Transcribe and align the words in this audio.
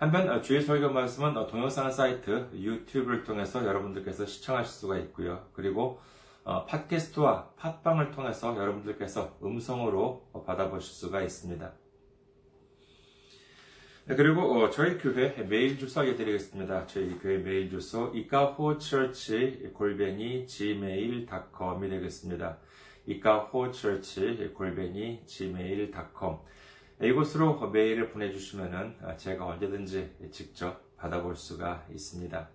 한편 0.00 0.42
주일 0.42 0.62
설교 0.62 0.88
말씀은 0.88 1.34
동영상 1.48 1.90
사이트 1.90 2.48
유튜브를 2.54 3.22
통해서 3.22 3.66
여러분들께서 3.66 4.24
시청하실 4.24 4.72
수가 4.72 4.96
있고요. 4.96 5.46
그리고 5.52 6.00
팟캐스트와 6.44 7.50
팟빵을 7.56 8.10
통해서 8.10 8.56
여러분들께서 8.56 9.36
음성으로 9.42 10.30
받아보실 10.46 10.94
수가 10.94 11.20
있습니다. 11.20 11.72
네, 14.06 14.16
그리고 14.16 14.70
저희 14.70 14.96
교회 14.96 15.34
메일 15.42 15.78
주소 15.78 16.00
알려드리겠습니다. 16.00 16.86
저희 16.86 17.18
교회 17.18 17.36
메일 17.36 17.68
주소 17.68 18.10
이카호처치 18.14 19.72
골뱅이 19.74 20.46
gmail.com이 20.46 21.90
되겠습니다. 21.90 22.56
이카호처치 23.04 24.52
골뱅이 24.54 25.20
gmail.com 25.26 26.38
이곳으로 27.02 27.70
메일을 27.70 28.10
보내주시면 28.10 29.16
제가 29.16 29.46
언제든지 29.46 30.28
직접 30.30 30.94
받아볼 30.96 31.34
수가 31.34 31.86
있습니다. 31.90 32.50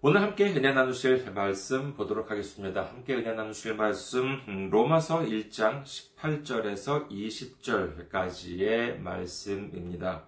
오늘 0.00 0.22
함께 0.22 0.46
은혜 0.46 0.72
나누실 0.72 1.30
말씀 1.32 1.94
보도록 1.94 2.30
하겠습니다. 2.30 2.82
함께 2.86 3.14
은혜 3.14 3.34
나누실 3.34 3.74
말씀 3.74 4.40
음, 4.48 4.68
로마서 4.70 5.20
1장 5.20 5.84
18절에서 5.84 7.08
20절까지의 7.08 8.98
말씀입니다. 8.98 10.24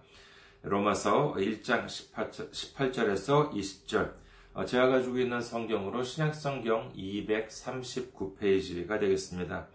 로마서 0.67 1.35
1장 1.37 1.85
18절에서 1.85 3.51
20절 3.51 4.13
제가 4.65 4.87
가지고 4.87 5.19
있는 5.19 5.39
성경으로 5.39 6.03
신약성경 6.03 6.93
239페이지가 6.93 8.99
되겠습니다. 8.99 9.67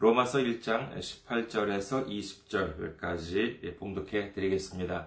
로마서 0.00 0.40
1장 0.40 0.98
18절에서 0.98 2.08
20절까지 2.08 3.78
봉독해 3.78 4.32
드리겠습니다. 4.32 5.06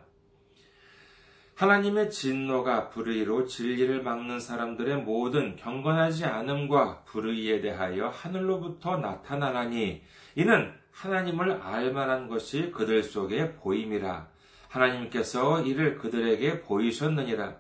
하나님의 1.56 2.12
진노가 2.12 2.88
불의로 2.88 3.46
진리를 3.46 4.02
막는 4.02 4.40
사람들의 4.40 5.00
모든 5.00 5.58
경건하지 5.58 6.24
않음과 6.24 7.04
불의에 7.04 7.60
대하여 7.60 8.08
하늘로부터 8.08 8.96
나타나나니 8.96 10.02
이는 10.36 10.74
하나님을 10.92 11.62
알만한 11.62 12.30
것이 12.30 12.72
그들 12.72 13.04
속에 13.04 13.56
보임이라 13.56 14.39
하나님께서 14.70 15.62
이를 15.62 15.98
그들에게 15.98 16.62
보이셨느니라 16.62 17.58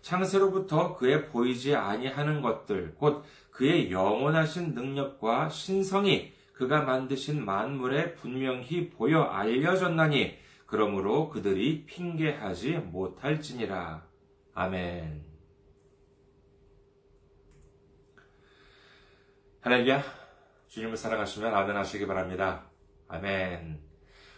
창세로부터 0.00 0.96
그의 0.96 1.28
보이지 1.28 1.74
아니하는 1.76 2.40
것들 2.40 2.94
곧 2.96 3.24
그의 3.50 3.92
영원하신 3.92 4.74
능력과 4.74 5.50
신성이 5.50 6.32
그가 6.52 6.82
만드신 6.82 7.44
만물에 7.44 8.14
분명히 8.14 8.90
보여 8.90 9.22
알려졌나니 9.22 10.38
그러므로 10.66 11.28
그들이 11.28 11.84
핑계하지 11.84 12.78
못할지니라. 12.78 14.06
아멘. 14.54 15.22
할렐루야. 19.60 20.02
주님을 20.68 20.96
사랑하시면 20.96 21.54
아멘 21.54 21.76
하시기 21.76 22.06
바랍니다. 22.06 22.70
아멘. 23.08 23.91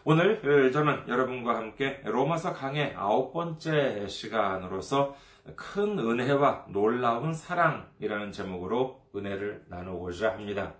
오늘 0.06 0.70
저는 0.70 1.08
여러분과 1.08 1.56
함께 1.56 2.02
로마서 2.04 2.52
강의 2.52 2.92
아홉 2.94 3.32
번째 3.32 4.06
시간으로서 4.06 5.16
큰 5.56 5.98
은혜와 5.98 6.66
놀라운 6.68 7.32
사랑이라는 7.32 8.30
제목으로 8.30 9.00
은혜를 9.16 9.64
나누고자 9.68 10.32
합니다. 10.32 10.74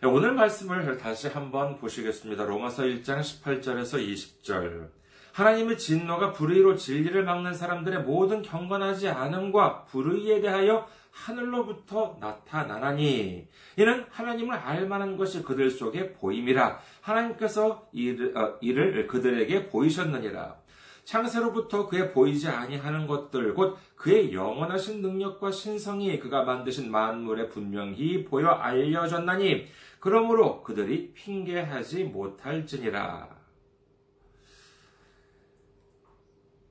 네, 0.00 0.08
오늘 0.08 0.32
말씀을 0.32 0.96
다시 0.96 1.28
한번 1.28 1.76
보시겠습니다. 1.76 2.44
로마서 2.44 2.84
1장 2.84 3.20
18절에서 3.20 4.00
20절. 4.00 4.88
하나님의 5.32 5.76
진노가 5.76 6.32
불의로 6.32 6.76
진리를 6.76 7.22
막는 7.24 7.52
사람들의 7.52 8.04
모든 8.04 8.40
경건하지 8.40 9.10
않음과 9.10 9.84
불의에 9.84 10.40
대하여 10.40 10.88
하늘로부터 11.24 12.18
나타나나니 12.20 13.48
이는 13.76 14.04
하나님을 14.10 14.54
알만한 14.54 15.16
것이 15.16 15.42
그들 15.42 15.70
속에 15.70 16.12
보임이라 16.12 16.78
하나님께서 17.00 17.88
이를, 17.92 18.36
어, 18.36 18.58
이를 18.60 19.06
그들에게 19.06 19.68
보이셨느니라 19.68 20.56
창세로부터 21.04 21.86
그의 21.88 22.12
보이지 22.12 22.48
아니하는 22.48 23.06
것들 23.06 23.54
곧 23.54 23.78
그의 23.94 24.32
영원하신 24.32 25.00
능력과 25.00 25.52
신성이 25.52 26.18
그가 26.18 26.42
만드신 26.42 26.90
만물에 26.90 27.48
분명히 27.48 28.24
보여 28.24 28.48
알려졌나니 28.48 29.68
그러므로 30.00 30.62
그들이 30.62 31.12
핑계하지 31.14 32.04
못할지니라. 32.04 33.36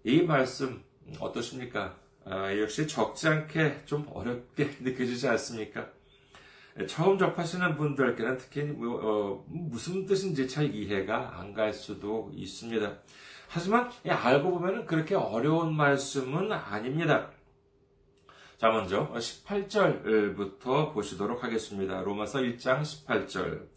이 0.04 0.22
말씀 0.22 0.84
어떠십니까? 1.20 2.05
아, 2.26 2.58
역시 2.58 2.88
적지 2.88 3.28
않게 3.28 3.86
좀 3.86 4.08
어렵게 4.12 4.78
느껴지지 4.82 5.28
않습니까? 5.28 5.90
처음 6.88 7.18
접하시는 7.18 7.78
분들께는 7.78 8.38
특히 8.38 8.64
뭐, 8.64 9.00
어, 9.02 9.46
무슨 9.48 10.06
뜻인지 10.06 10.48
잘 10.48 10.74
이해가 10.76 11.40
안 11.40 11.54
갈 11.54 11.74
수도 11.74 12.30
있습니다. 12.34 12.98
하지만 13.48 13.90
알고 14.06 14.52
보면 14.52 14.86
그렇게 14.86 15.16
어려운 15.16 15.74
말씀은 15.76 16.52
아닙니다. 16.52 17.32
자, 18.58 18.70
먼저 18.70 19.10
18절부터 19.14 20.94
보시도록 20.94 21.44
하겠습니다. 21.44 22.02
로마서 22.02 22.40
1장 22.40 22.82
18절. 22.82 23.68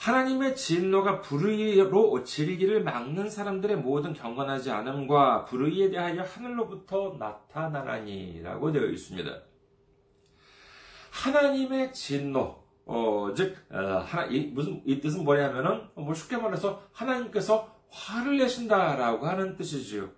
하나님의 0.00 0.56
진노가 0.56 1.20
불의로 1.20 2.24
질기를 2.24 2.82
막는 2.82 3.28
사람들의 3.28 3.76
모든 3.76 4.14
경건하지 4.14 4.70
않음과 4.70 5.44
불의에 5.44 5.90
대하여 5.90 6.22
하늘로부터 6.22 7.16
나타나나니라고 7.18 8.72
되어 8.72 8.86
있습니다. 8.86 9.30
하나님의 11.10 11.92
진노, 11.92 12.64
어, 12.86 13.34
즉, 13.36 13.54
어, 13.70 13.76
하나, 13.76 14.24
이, 14.24 14.46
무슨, 14.46 14.80
이 14.86 15.02
뜻은 15.02 15.22
뭐냐면은, 15.22 15.82
뭐 15.94 16.14
쉽게 16.14 16.38
말해서 16.38 16.82
하나님께서 16.92 17.70
화를 17.90 18.38
내신다라고 18.38 19.26
하는 19.26 19.54
뜻이지요. 19.54 20.08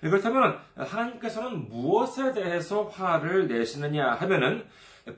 그렇다면 0.00 0.58
하나님께서는 0.76 1.68
무엇에 1.68 2.32
대해서 2.34 2.84
화를 2.84 3.48
내시느냐 3.48 4.12
하면은 4.12 4.64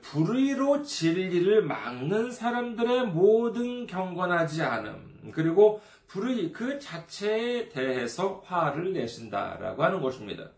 불의로 0.01 0.83
진리를 0.83 1.63
막는 1.63 2.31
사람들의 2.31 3.07
모든 3.07 3.87
경건하지 3.87 4.61
않음, 4.61 5.31
그리고 5.33 5.81
불의 6.07 6.51
그 6.51 6.79
자체에 6.79 7.69
대해서 7.69 8.41
화를 8.45 8.93
내신다라고 8.93 9.83
하는 9.83 10.01
것입니다. 10.01 10.51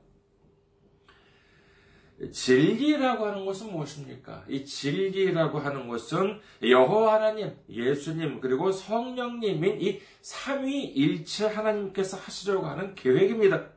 진리라고 2.31 3.27
하는 3.27 3.45
것은 3.45 3.71
무엇입니까? 3.71 4.43
이 4.49 4.65
진리라고 4.65 5.59
하는 5.59 5.87
것은 5.87 6.39
여호와 6.61 7.13
하나님, 7.15 7.55
예수님 7.69 8.41
그리고 8.41 8.71
성령님인 8.71 9.79
이 9.81 10.01
삼위일체 10.21 11.47
하나님께서 11.47 12.17
하시려고 12.17 12.65
하는 12.65 12.93
계획입니다. 12.93 13.69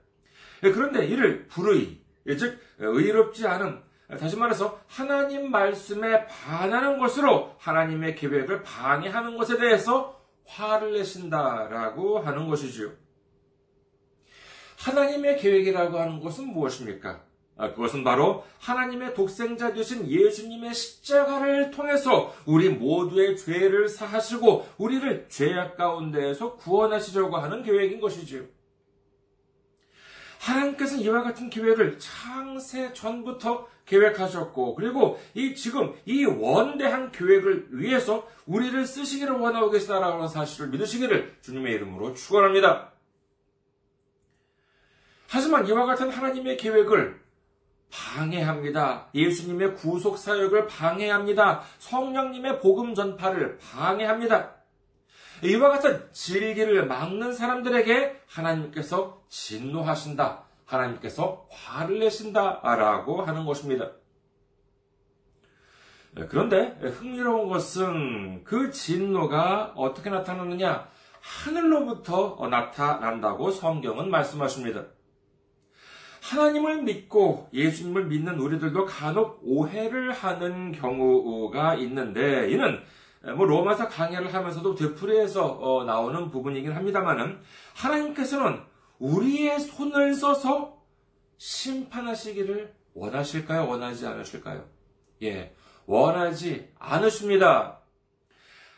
그런데 0.60 1.06
이를 1.06 1.46
불의, 1.46 1.98
즉 2.37 2.58
의롭지 2.78 3.46
않은 3.46 3.81
다시 4.18 4.36
말해서 4.36 4.78
하나님 4.86 5.50
말씀에 5.50 6.26
반하는 6.26 6.98
것으로 6.98 7.54
하나님의 7.58 8.14
계획을 8.16 8.62
방해하는 8.62 9.36
것에 9.36 9.56
대해서 9.58 10.20
화를 10.46 10.92
내신다라고 10.92 12.18
하는 12.18 12.48
것이지요. 12.48 12.90
하나님의 14.78 15.38
계획이라고 15.38 15.98
하는 15.98 16.20
것은 16.20 16.48
무엇입니까? 16.48 17.22
아, 17.56 17.72
그것은 17.72 18.02
바로 18.02 18.44
하나님의 18.58 19.14
독생자 19.14 19.72
되신 19.72 20.08
예수님의 20.08 20.74
십자가를 20.74 21.70
통해서 21.70 22.34
우리 22.46 22.68
모두의 22.68 23.36
죄를 23.36 23.88
사하시고 23.88 24.66
우리를 24.78 25.26
죄악 25.28 25.76
가운데에서 25.76 26.56
구원하시려고 26.56 27.36
하는 27.36 27.62
계획인 27.62 28.00
것이지요. 28.00 28.42
하나님께서는 30.42 31.04
이와 31.04 31.22
같은 31.22 31.48
계획을 31.48 31.98
창세 31.98 32.92
전부터 32.92 33.68
계획하셨고, 33.86 34.74
그리고 34.74 35.20
이 35.34 35.54
지금 35.54 35.94
이 36.04 36.24
원대한 36.24 37.12
계획을 37.12 37.68
위해서 37.70 38.26
우리를 38.46 38.84
쓰시기를 38.84 39.34
원하고 39.34 39.70
계시다라는 39.70 40.18
고 40.18 40.26
사실을 40.26 40.70
믿으시기를 40.70 41.36
주님의 41.42 41.74
이름으로 41.74 42.14
축원합니다. 42.14 42.90
하지만 45.28 45.66
이와 45.66 45.86
같은 45.86 46.10
하나님의 46.10 46.56
계획을 46.56 47.22
방해합니다. 47.90 49.10
예수님의 49.14 49.74
구속 49.74 50.18
사역을 50.18 50.66
방해합니다. 50.66 51.62
성령님의 51.78 52.60
복음 52.60 52.94
전파를 52.94 53.58
방해합니다. 53.58 54.61
이와 55.42 55.70
같은 55.70 56.08
진리를 56.12 56.86
막는 56.86 57.32
사람들에게 57.32 58.22
하나님께서 58.28 59.22
진노하신다. 59.28 60.44
하나님께서 60.64 61.46
화를 61.50 61.98
내신다 61.98 62.60
라고 62.62 63.22
하는 63.22 63.44
것입니다. 63.44 63.90
그런데 66.28 66.78
흥미로운 66.80 67.48
것은 67.48 68.44
그 68.44 68.70
진노가 68.70 69.72
어떻게 69.76 70.10
나타나느냐? 70.10 70.88
하늘로부터 71.20 72.48
나타난다고 72.48 73.50
성경은 73.50 74.10
말씀하십니다. 74.10 74.84
하나님을 76.22 76.82
믿고 76.82 77.48
예수님을 77.52 78.06
믿는 78.06 78.38
우리들도 78.38 78.84
간혹 78.84 79.40
오해를 79.42 80.12
하는 80.12 80.72
경우가 80.72 81.74
있는데 81.76 82.48
이는 82.50 82.80
뭐 83.24 83.46
로마서 83.46 83.88
강해를 83.88 84.34
하면서도 84.34 84.74
되풀이해서 84.74 85.46
어, 85.46 85.84
나오는 85.84 86.30
부분이긴 86.30 86.72
합니다만은 86.72 87.40
하나님께서는 87.74 88.60
우리의 88.98 89.60
손을 89.60 90.14
써서 90.14 90.82
심판하시기를 91.38 92.74
원하실까요? 92.94 93.69
원하지 93.69 94.06
않으실까요? 94.06 94.64
예, 95.22 95.54
원하지 95.86 96.72
않으십니다. 96.78 97.78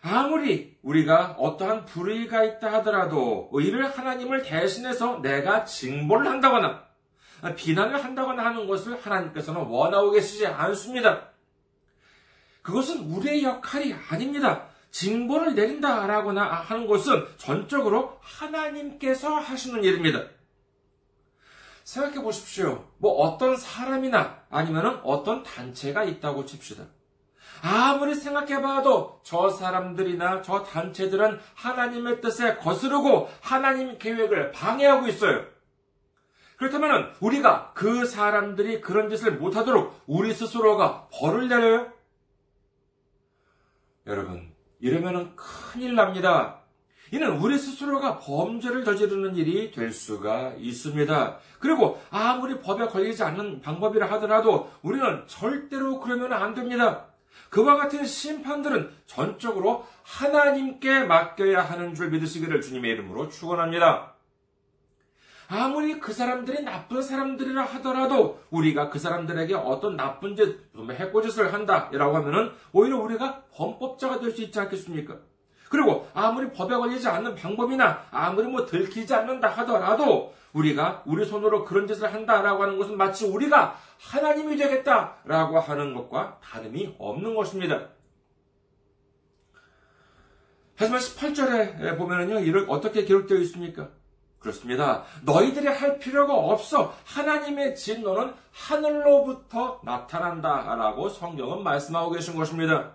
아무리 0.03 0.77
우리가 0.83 1.37
어떠한 1.39 1.87
불의가 1.87 2.45
있다 2.45 2.71
하더라도 2.75 3.51
이를 3.55 3.91
하나님을 3.91 4.43
대신해서 4.43 5.21
내가 5.21 5.65
징벌을 5.65 6.27
한다거나 6.27 6.85
비난을 7.57 8.05
한다거나 8.05 8.45
하는 8.45 8.67
것을 8.67 8.99
하나님께서는 9.01 9.63
원하고 9.63 10.11
계시지 10.11 10.47
않습니다. 10.47 11.34
그것은 12.65 13.13
우리의 13.13 13.45
역할이 13.45 13.95
아닙니다. 14.09 14.65
징벌을 14.91 15.55
내린다라거나 15.55 16.43
하는 16.43 16.87
것은 16.87 17.27
전적으로 17.37 18.19
하나님께서 18.23 19.35
하시는 19.35 19.85
일입니다. 19.85 20.25
생각해 21.85 22.23
보십시오. 22.23 22.89
뭐 22.97 23.13
어떤 23.13 23.57
사람이나 23.57 24.45
아니면 24.51 25.01
어떤 25.05 25.43
단체가 25.43 26.05
있다고 26.05 26.47
칩시다. 26.47 26.85
아무리 27.63 28.15
생각해봐도 28.15 29.21
저 29.23 29.51
사람들이나 29.51 30.41
저 30.41 30.63
단체들은 30.63 31.39
하나님의 31.55 32.23
뜻에 32.23 32.57
거스르고 32.57 33.29
하나님 33.41 33.99
계획을 33.99 34.53
방해하고 34.53 35.07
있어요. 35.09 35.45
그렇다면 36.57 37.15
우리가 37.21 37.73
그 37.75 38.07
사람들이 38.07 38.81
그런 38.81 39.11
짓을 39.11 39.33
못하도록 39.33 40.03
우리 40.07 40.33
스스로가 40.33 41.09
벌을 41.13 41.49
내려요? 41.49 41.93
여러분, 44.07 44.53
이러면 44.81 45.35
큰일 45.35 45.95
납니다. 45.95 46.61
이는 47.11 47.39
우리 47.39 47.59
스스로가 47.59 48.19
범죄를 48.19 48.85
저지르는 48.85 49.37
일이 49.37 49.71
될 49.71 49.93
수가 49.93 50.55
있습니다. 50.59 51.39
그리고 51.59 52.01
아무리 52.11 52.61
법에 52.61 52.87
걸리지 52.87 53.23
않는 53.23 53.61
방법이라 53.61 54.11
하더라도 54.13 54.71
우리는 54.83 55.23
절대로 55.27 56.01
그러면 56.01 56.33
안 56.33 56.55
됩니다. 56.55 57.07
그와 57.49 57.77
같은 57.77 58.05
심판들은 58.05 58.91
전적으로 59.07 59.87
하나님께 60.03 61.05
맡겨야 61.05 61.63
하는 61.63 61.95
줄 61.95 62.11
믿으시기를 62.11 62.61
주님의 62.61 62.91
이름으로 62.93 63.29
축원합니다. 63.29 64.14
아무리 65.49 65.99
그 66.01 66.13
사람들이 66.13 66.63
나쁜 66.63 67.03
사람들이라 67.03 67.63
하더라도 67.65 68.41
우리가 68.51 68.89
그 68.91 68.99
사람들에게 68.99 69.55
어떤 69.55 69.97
나쁜 69.97 70.37
짓, 70.37 70.59
해코짓을 70.91 71.53
한다라고 71.53 72.17
하면은 72.17 72.53
오히려 72.73 72.99
우리가 72.99 73.45
범법자가 73.55 74.21
될 74.21 74.33
수 74.33 74.43
있지 74.43 74.59
않겠습니까? 74.59 75.17
그리고 75.71 76.09
아무리 76.15 76.51
법에 76.53 76.75
걸리지 76.77 77.09
않는 77.09 77.35
방법이나 77.35 78.07
아무리 78.11 78.47
뭐 78.47 78.65
들키지 78.65 79.13
않는다 79.15 79.49
하더라도 79.49 80.35
우리가 80.53 81.03
우리 81.05 81.25
손으로 81.25 81.65
그런 81.65 81.87
짓을 81.87 82.13
한다라고 82.13 82.63
하는 82.63 82.79
것은 82.79 82.97
마치 82.97 83.27
우리가 83.27 83.77
하나님이 84.01 84.57
되겠다라고 84.57 85.59
하는 85.59 85.95
것과 85.95 86.39
다름이 86.43 86.97
없는 86.99 87.35
것입니다. 87.35 87.89
하지만 90.77 91.01
18절에 91.01 91.97
보면은요, 91.99 92.41
이를 92.41 92.67
어떻게 92.69 93.05
기록되어 93.05 93.39
있습니까? 93.39 93.91
그렇습니다. 94.45 95.05
너희들이 95.23 95.67
할 95.67 95.99
필요가 95.99 96.35
없어. 96.35 96.95
하나님의 97.07 97.75
진노는 97.75 98.35
하늘로부터 98.53 99.81
나타난다 99.83 100.77
라고 100.77 101.09
성경은 101.09 101.65
말씀하고 101.65 102.11
계신 102.11 102.37
것입니다. 102.37 102.91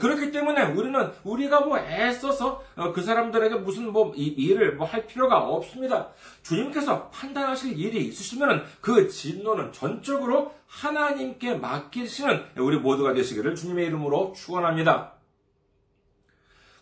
그렇기 0.00 0.32
때문에 0.32 0.62
우리는 0.72 1.12
우리가 1.24 1.60
뭐 1.60 1.78
애써서 1.78 2.62
어, 2.74 2.92
그 2.94 3.02
사람들에게 3.02 3.56
무슨 3.56 3.92
뭐 3.92 4.14
일을 4.16 4.76
뭐 4.76 4.86
할 4.86 5.06
필요가 5.06 5.40
없습니다. 5.40 6.08
주님께서 6.42 7.10
판단하실 7.10 7.78
일이 7.78 8.06
있으시면 8.06 8.64
그 8.80 9.08
진노는 9.08 9.72
전적으로 9.72 10.54
하나님께 10.68 11.56
맡기시는 11.56 12.44
우리 12.56 12.78
모두가 12.78 13.12
되시기를 13.12 13.54
주님의 13.56 13.86
이름으로 13.88 14.32
축원합니다. 14.34 15.13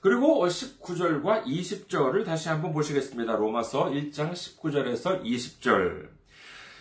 그리고 0.03 0.45
19절과 0.45 1.45
20절을 1.45 2.25
다시 2.25 2.49
한번 2.49 2.73
보시겠습니다. 2.73 3.37
로마서 3.37 3.85
1장 3.91 4.33
19절에서 4.33 5.23
20절. 5.23 6.09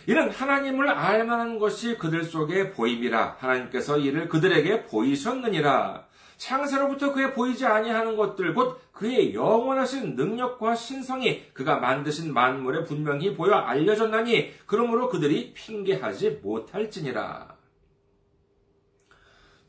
이는 0.08 0.28
하나님을 0.28 0.88
알만한 0.88 1.60
것이 1.60 1.96
그들 1.96 2.24
속에 2.24 2.72
보임이라 2.72 3.36
하나님께서 3.38 3.98
이를 3.98 4.28
그들에게 4.28 4.86
보이셨느니라. 4.86 6.04
창세로부터 6.36 7.12
그의 7.12 7.32
보이지 7.32 7.64
아니하는 7.64 8.16
것들 8.16 8.54
곧 8.54 8.80
그의 8.90 9.32
영원하신 9.32 10.16
능력과 10.16 10.74
신성이 10.74 11.44
그가 11.52 11.76
만드신 11.76 12.34
만물에 12.34 12.82
분명히 12.82 13.36
보여 13.36 13.54
알려졌나니 13.54 14.50
그러므로 14.66 15.08
그들이 15.08 15.54
핑계하지 15.54 16.40
못할지니라. 16.42 17.61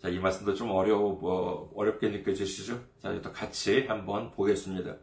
자, 0.04 0.10
이 0.10 0.20
말씀도 0.20 0.54
좀 0.54 0.70
어려워, 0.72 1.14
뭐, 1.14 1.72
어렵게 1.78 2.10
느껴지시죠? 2.10 2.78
자, 3.02 3.22
또 3.22 3.32
같이 3.32 3.86
한번 3.88 4.32
보겠습니다. 4.32 4.96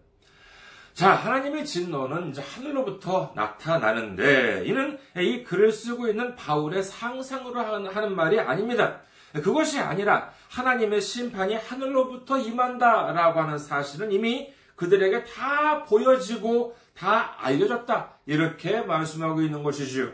자, 0.93 1.13
하나님의 1.13 1.65
진노는 1.65 2.29
이제 2.29 2.43
하늘로부터 2.43 3.33
나타나는데, 3.35 4.65
이는 4.67 4.99
이 5.17 5.43
글을 5.43 5.73
쓰고 5.73 6.09
있는 6.09 6.35
바울의 6.35 6.83
상상으로 6.83 7.89
하는 7.89 8.15
말이 8.15 8.39
아닙니다. 8.39 9.01
그것이 9.33 9.79
아니라 9.79 10.35
하나님의 10.51 11.01
심판이 11.01 11.55
하늘로부터 11.55 12.37
임한다라고 12.37 13.41
하는 13.41 13.57
사실은 13.57 14.13
이미 14.13 14.53
그들에게 14.77 15.25
다 15.25 15.83
보여지고 15.85 16.77
다 16.95 17.37
알려졌다. 17.39 18.19
이렇게 18.27 18.83
말씀하고 18.83 19.41
있는 19.41 19.63
것이지요. 19.63 20.11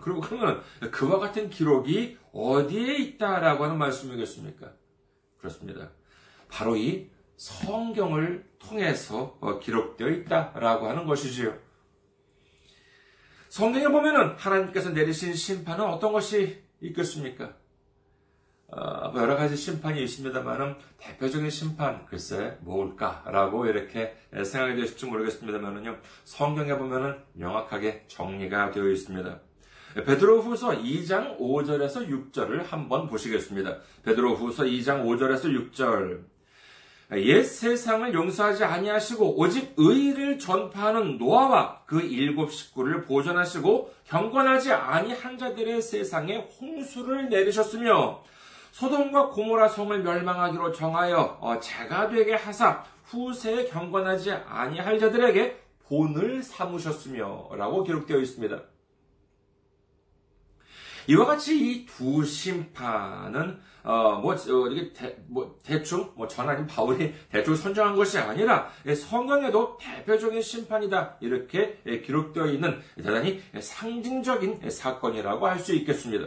그리고 0.00 0.20
그러면 0.20 0.62
그와 0.90 1.20
같은 1.20 1.48
기록이 1.48 2.18
어디에 2.32 2.96
있다라고 2.96 3.64
하는 3.64 3.78
말씀이겠습니까? 3.78 4.72
그렇습니다. 5.38 5.90
바로 6.48 6.76
이 6.76 7.10
성경을 7.36 8.44
통해서 8.58 9.36
어, 9.40 9.58
기록되어 9.58 10.08
있다라고 10.08 10.88
하는 10.88 11.06
것이지요. 11.06 11.56
성경에 13.48 13.88
보면은 13.88 14.36
하나님께서 14.36 14.90
내리신 14.90 15.34
심판은 15.34 15.84
어떤 15.84 16.12
것이 16.12 16.62
있겠습니까? 16.80 17.54
어, 18.68 19.10
뭐 19.10 19.20
여러 19.20 19.36
가지 19.36 19.56
심판이 19.56 20.02
있습니다만은 20.02 20.76
대표적인 20.96 21.50
심판 21.50 22.06
글쎄 22.06 22.56
뭘까라고 22.60 23.66
이렇게 23.66 24.16
생각이 24.32 24.80
되실지 24.80 25.04
모르겠습니다만은요 25.06 25.98
성경에 26.24 26.78
보면은 26.78 27.22
명확하게 27.34 28.04
정리가 28.08 28.70
되어 28.70 28.88
있습니다. 28.88 29.40
베드로후서 29.94 30.70
2장 30.82 31.38
5절에서 31.38 32.08
6절을 32.08 32.64
한번 32.68 33.06
보시겠습니다. 33.08 33.76
베드로후서 34.04 34.64
2장 34.64 35.04
5절에서 35.04 35.72
6절 35.72 36.32
옛 37.14 37.42
세상을 37.42 38.14
용서하지 38.14 38.64
아니하시고 38.64 39.38
오직 39.38 39.74
의를 39.76 40.38
전파하는 40.38 41.18
노아와 41.18 41.82
그 41.84 42.00
일곱 42.00 42.50
식구를 42.50 43.02
보존하시고 43.02 43.92
경건하지 44.06 44.72
아니한 44.72 45.36
자들의 45.36 45.82
세상에 45.82 46.48
홍수를 46.58 47.28
내리셨으며 47.28 48.22
소돔과 48.70 49.28
고모라 49.28 49.68
성을 49.68 50.02
멸망하기로 50.02 50.72
정하여 50.72 51.36
어, 51.42 51.60
제가 51.60 52.08
되게 52.08 52.32
하사 52.32 52.82
후세에 53.04 53.66
경건하지 53.66 54.32
아니할 54.32 54.98
자들에게 54.98 55.60
본을 55.88 56.42
삼으셨으며 56.42 57.50
라고 57.56 57.84
기록되어 57.84 58.18
있습니다. 58.18 58.71
이와 61.08 61.26
같이 61.26 61.58
이 61.58 61.86
두 61.86 62.24
심판은 62.24 63.60
어뭐 63.84 64.34
어, 64.34 64.68
이게 64.70 64.92
대, 64.92 65.16
뭐 65.28 65.58
대충 65.64 66.12
뭐 66.14 66.28
전하님 66.28 66.66
바울이 66.66 67.12
대충 67.30 67.56
선정한 67.56 67.96
것이 67.96 68.18
아니라 68.18 68.68
예, 68.86 68.94
성경에도 68.94 69.76
대표적인 69.78 70.40
심판이다 70.40 71.16
이렇게 71.20 71.80
예, 71.86 72.00
기록되어 72.00 72.46
있는 72.46 72.80
대단히 72.96 73.40
상징적인 73.58 74.70
사건이라고 74.70 75.46
할 75.48 75.58
수 75.58 75.74
있겠습니다. 75.74 76.26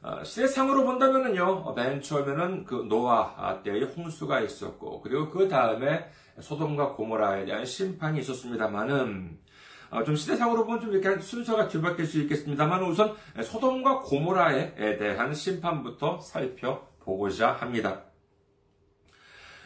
어, 0.00 0.22
시대상으로 0.22 0.84
본다면은요, 0.84 1.72
맨 1.74 2.00
처음에는 2.00 2.64
그 2.64 2.86
노아 2.88 3.60
때의 3.64 3.82
홍수가 3.82 4.40
있었고, 4.42 5.00
그리고 5.00 5.28
그 5.28 5.48
다음에 5.48 6.08
소돔과 6.40 6.92
고모라에 6.92 7.44
대한 7.46 7.64
심판이 7.64 8.20
있었습니다만은, 8.20 9.38
어, 9.40 9.47
좀 10.04 10.16
시대상으로 10.16 10.64
보면 10.64 10.80
좀 10.80 10.92
이렇게 10.92 11.20
순서가 11.20 11.68
뒤바뀔 11.68 12.06
수 12.06 12.20
있겠습니다만 12.20 12.82
우선 12.84 13.14
소돔과 13.42 14.00
고모라에 14.00 14.98
대한 14.98 15.34
심판부터 15.34 16.20
살펴보고자 16.20 17.52
합니다. 17.52 18.02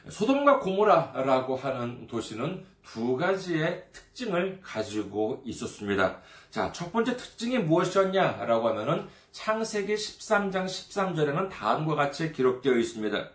소돔과 0.09 0.59
고모라라고 0.61 1.57
하는 1.57 2.07
도시는 2.07 2.65
두 2.83 3.17
가지의 3.17 3.85
특징을 3.93 4.61
가지고 4.63 5.43
있었습니다. 5.45 6.19
자, 6.51 6.73
첫 6.73 6.93
번째 6.93 7.17
특징이 7.17 7.59
무엇이었냐라고 7.59 8.69
하면은 8.71 9.07
창세기 9.31 9.95
13장 9.95 10.67
13절에는 10.67 11.51
다음과 11.51 11.95
같이 11.95 12.33
기록되어 12.33 12.75
있습니다. 12.75 13.29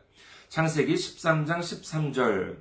창세기 0.50 0.94
13장 0.94 1.60
13절. 1.60 2.58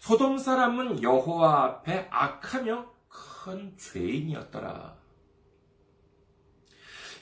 소돔 0.00 0.38
사람은 0.38 1.02
여호와 1.02 1.64
앞에 1.64 2.06
악하며 2.10 2.97
큰 3.48 3.72
죄인이었더라. 3.78 4.94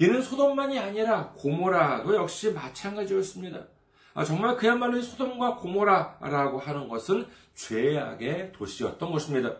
이는 0.00 0.21
소돔만이 0.21 0.78
아니라 0.78 1.30
고모라도 1.37 2.16
역시 2.16 2.52
마찬가지였습니다. 2.52 3.66
아, 4.14 4.25
정말 4.25 4.56
그야말로 4.56 5.00
소돔과 5.00 5.56
고모라라고 5.56 6.59
하는 6.59 6.88
것은 6.88 7.26
죄악의 7.54 8.52
도시였던 8.52 9.12
것입니다. 9.12 9.56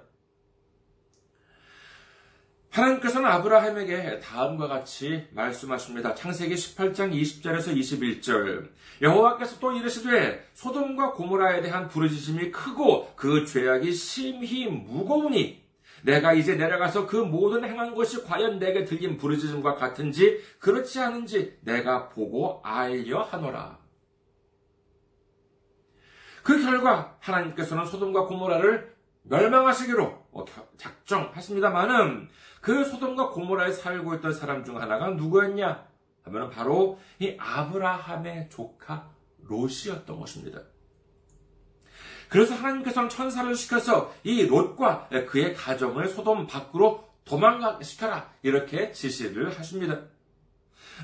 하나님께서는 2.71 3.27
아브라함에게 3.27 4.21
다음과 4.21 4.69
같이 4.69 5.27
말씀하십니다. 5.31 6.15
창세기 6.15 6.55
18장 6.55 7.13
20절에서 7.13 7.75
21절. 7.75 8.71
여호와께서 9.01 9.59
또 9.61 9.73
이르시되 9.73 10.47
소돔과 10.53 11.13
고모라에 11.13 11.63
대한 11.63 11.89
부르짖음이 11.89 12.51
크고 12.51 13.15
그 13.17 13.47
죄악이 13.47 13.93
심히 13.93 14.67
무거우니 14.67 15.66
내가 16.07 16.33
이제 16.33 16.55
내려가서 16.55 17.09
그 17.09 17.17
모든 17.17 17.65
행한 17.65 17.93
것이 17.93 18.23
과연 18.23 18.61
내게 18.61 18.85
들린 18.85 19.17
부르짖음과 19.17 19.75
같은지 19.75 20.41
그렇지 20.61 21.01
않은지 21.01 21.59
내가 21.63 22.09
보고 22.09 22.61
알려 22.63 23.23
하노라. 23.23 23.81
그 26.45 26.63
결과 26.63 27.17
하나님께서는 27.19 27.85
소돔과 27.87 28.27
고모라를 28.27 28.95
멸망하시기로 29.25 30.29
작정하십니다만은 30.77 32.29
그 32.61 32.85
소돔과 32.85 33.31
고모라에 33.31 33.73
살고 33.73 34.15
있던 34.15 34.33
사람 34.33 34.65
중 34.65 34.81
하나가 34.81 35.11
누구였냐? 35.11 35.89
하면 36.23 36.51
바로 36.51 37.01
이 37.19 37.37
아브라함의 37.37 38.49
조카 38.49 39.11
롯이었던 39.43 40.21
것입니다. 40.21 40.61
그래서 42.29 42.55
하나님께서는 42.55 43.09
천사를 43.09 43.55
시켜서 43.55 44.13
이 44.25 44.47
롯과 44.47 45.09
그의 45.29 45.55
가정을 45.55 46.09
소돔 46.09 46.47
밖으로 46.47 47.05
도망가게 47.25 47.85
시켜라. 47.85 48.29
이렇게 48.43 48.93
지시를 48.93 49.59
하십니다. 49.59 50.01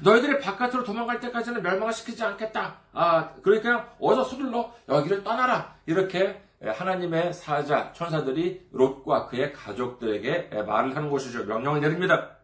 너희들이 0.02 0.40
바깥으로 0.40 0.84
도망갈 0.84 1.20
때까지는 1.20 1.62
멸망을 1.62 1.92
시키지 1.92 2.24
않겠다. 2.24 2.78
아, 2.92 3.30
그러니까 3.42 3.92
어서 4.00 4.24
서둘러 4.24 4.72
여기를 4.88 5.22
떠나라. 5.22 5.74
이렇게 5.86 6.40
하나님의 6.64 7.32
사자, 7.32 7.92
천사들이 7.92 8.68
롯과 8.70 9.26
그의 9.26 9.52
가족들에게 9.52 10.62
말을 10.66 10.96
하는 10.96 11.10
것이죠. 11.10 11.44
명령을 11.44 11.80
내립니다. 11.80 12.36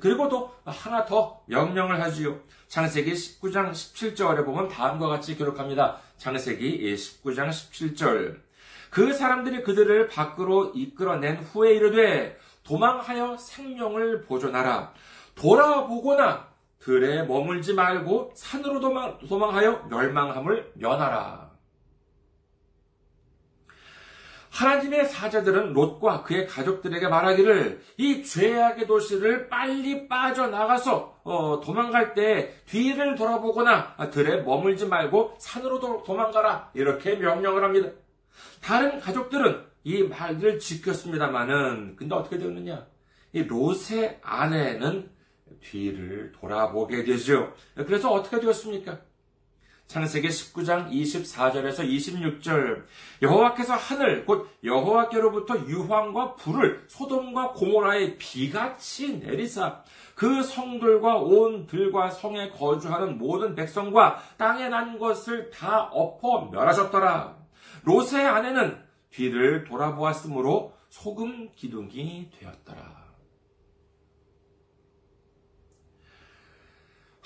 그리고 0.00 0.28
또 0.28 0.54
하나 0.64 1.04
더 1.04 1.42
명령을 1.46 2.00
하지요. 2.00 2.38
창세기 2.68 3.12
19장 3.12 3.70
17절에 3.70 4.44
보면 4.44 4.68
다음과 4.68 5.08
같이 5.08 5.36
기록합니다. 5.36 5.98
창세기 6.18 6.94
19장 6.94 7.48
17절. 7.48 8.40
그 8.90 9.12
사람들이 9.12 9.62
그들을 9.62 10.08
밖으로 10.08 10.72
이끌어낸 10.74 11.36
후에 11.36 11.74
이르되 11.74 12.38
도망하여 12.62 13.36
생명을 13.36 14.22
보존하라. 14.22 14.92
돌아보거나 15.34 16.48
들에 16.78 17.24
머물지 17.24 17.74
말고 17.74 18.32
산으로 18.34 18.80
도망, 18.80 19.18
도망하여 19.18 19.86
멸망함을 19.90 20.72
면하라. 20.74 21.45
하나님의 24.56 25.06
사자들은 25.06 25.74
롯과 25.74 26.22
그의 26.22 26.46
가족들에게 26.46 27.08
말하기를 27.08 27.82
이 27.98 28.24
죄악의 28.24 28.86
도시를 28.86 29.48
빨리 29.48 30.08
빠져나가서 30.08 31.20
어, 31.24 31.60
도망갈 31.60 32.14
때 32.14 32.54
뒤를 32.64 33.16
돌아보거나 33.16 33.96
들에 34.10 34.40
머물지 34.42 34.86
말고 34.86 35.34
산으로 35.38 35.78
도, 35.78 36.02
도망가라 36.04 36.70
이렇게 36.72 37.16
명령을 37.16 37.64
합니다. 37.64 37.90
다른 38.62 38.98
가족들은 38.98 39.62
이 39.84 40.02
말들을 40.04 40.58
지켰습니다마는 40.58 41.96
근데 41.96 42.14
어떻게 42.14 42.38
되었느냐? 42.38 42.86
이 43.34 43.42
롯의 43.42 44.20
아내는 44.22 45.10
뒤를 45.60 46.32
돌아보게 46.32 47.04
되죠. 47.04 47.52
그래서 47.74 48.10
어떻게 48.10 48.40
되었습니까? 48.40 49.00
창세기 49.86 50.28
19장 50.28 50.90
24절에서 50.90 51.88
26절 51.88 52.84
여호와께서 53.22 53.74
하늘 53.74 54.24
곧 54.24 54.50
여호와께로부터 54.64 55.66
유황과 55.66 56.34
불을 56.34 56.84
소돔과 56.88 57.52
고모라의 57.52 58.18
비같이 58.18 59.18
내리사 59.18 59.82
그 60.16 60.42
성들과 60.42 61.18
온 61.18 61.66
들과 61.66 62.10
성에 62.10 62.50
거주하는 62.50 63.18
모든 63.18 63.54
백성과 63.54 64.22
땅에 64.36 64.68
난 64.68 64.98
것을 64.98 65.50
다 65.50 65.84
엎어 65.84 66.50
멸하셨더라. 66.50 67.36
롯의 67.84 68.26
아내는 68.26 68.82
뒤를 69.10 69.64
돌아보았으므로 69.64 70.74
소금 70.88 71.50
기둥이 71.54 72.30
되었더라. 72.38 73.05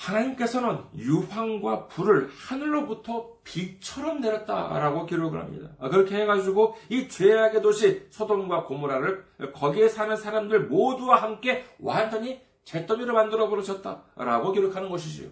하나님께서는 0.01 0.79
유황과 0.97 1.89
불을 1.89 2.31
하늘로부터 2.31 3.33
비처럼 3.45 4.21
내렸다라고 4.21 5.05
기록을 5.05 5.41
합니다. 5.41 5.71
아, 5.79 5.91
그렇게 5.91 6.17
해가지고 6.17 6.77
이 6.89 7.07
죄악의 7.09 7.61
도시 7.61 8.07
소돔과 8.11 8.65
고모라를 8.65 9.25
거기에 9.53 9.89
사는 9.89 10.17
사람들 10.17 10.69
모두와 10.69 11.23
함께 11.23 11.67
완전히 11.79 12.41
잿더미를 12.65 13.13
만들어 13.13 13.49
버리셨다라고 13.49 14.53
기록하는 14.53 14.89
것이지요. 14.89 15.29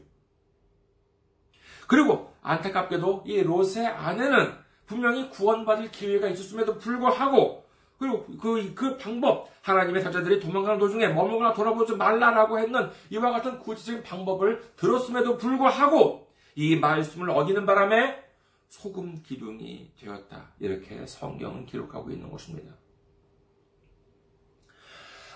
그리고 1.86 2.34
안타깝게도 2.42 3.24
이 3.26 3.42
롯의 3.42 3.86
아내는 3.86 4.52
분명히 4.84 5.30
구원받을 5.30 5.90
기회가 5.90 6.28
있었음에도 6.28 6.78
불구하고 6.78 7.67
그리고 7.98 8.24
그, 8.40 8.74
그 8.74 8.96
방법, 8.96 9.48
하나님의 9.62 10.02
사자들이 10.02 10.40
도망가는 10.40 10.78
도중에 10.78 11.08
머물거나 11.08 11.52
돌아보지 11.52 11.96
말라라고 11.96 12.58
했는 12.58 12.90
이와 13.10 13.32
같은 13.32 13.58
구체적인 13.58 14.02
방법을 14.04 14.62
들었음에도 14.76 15.36
불구하고 15.36 16.28
이 16.54 16.76
말씀을 16.76 17.30
어기는 17.30 17.66
바람에 17.66 18.22
소금 18.68 19.22
기둥이 19.22 19.92
되었다. 19.98 20.52
이렇게 20.60 21.06
성경은 21.06 21.66
기록하고 21.66 22.10
있는 22.10 22.30
것입니다. 22.30 22.72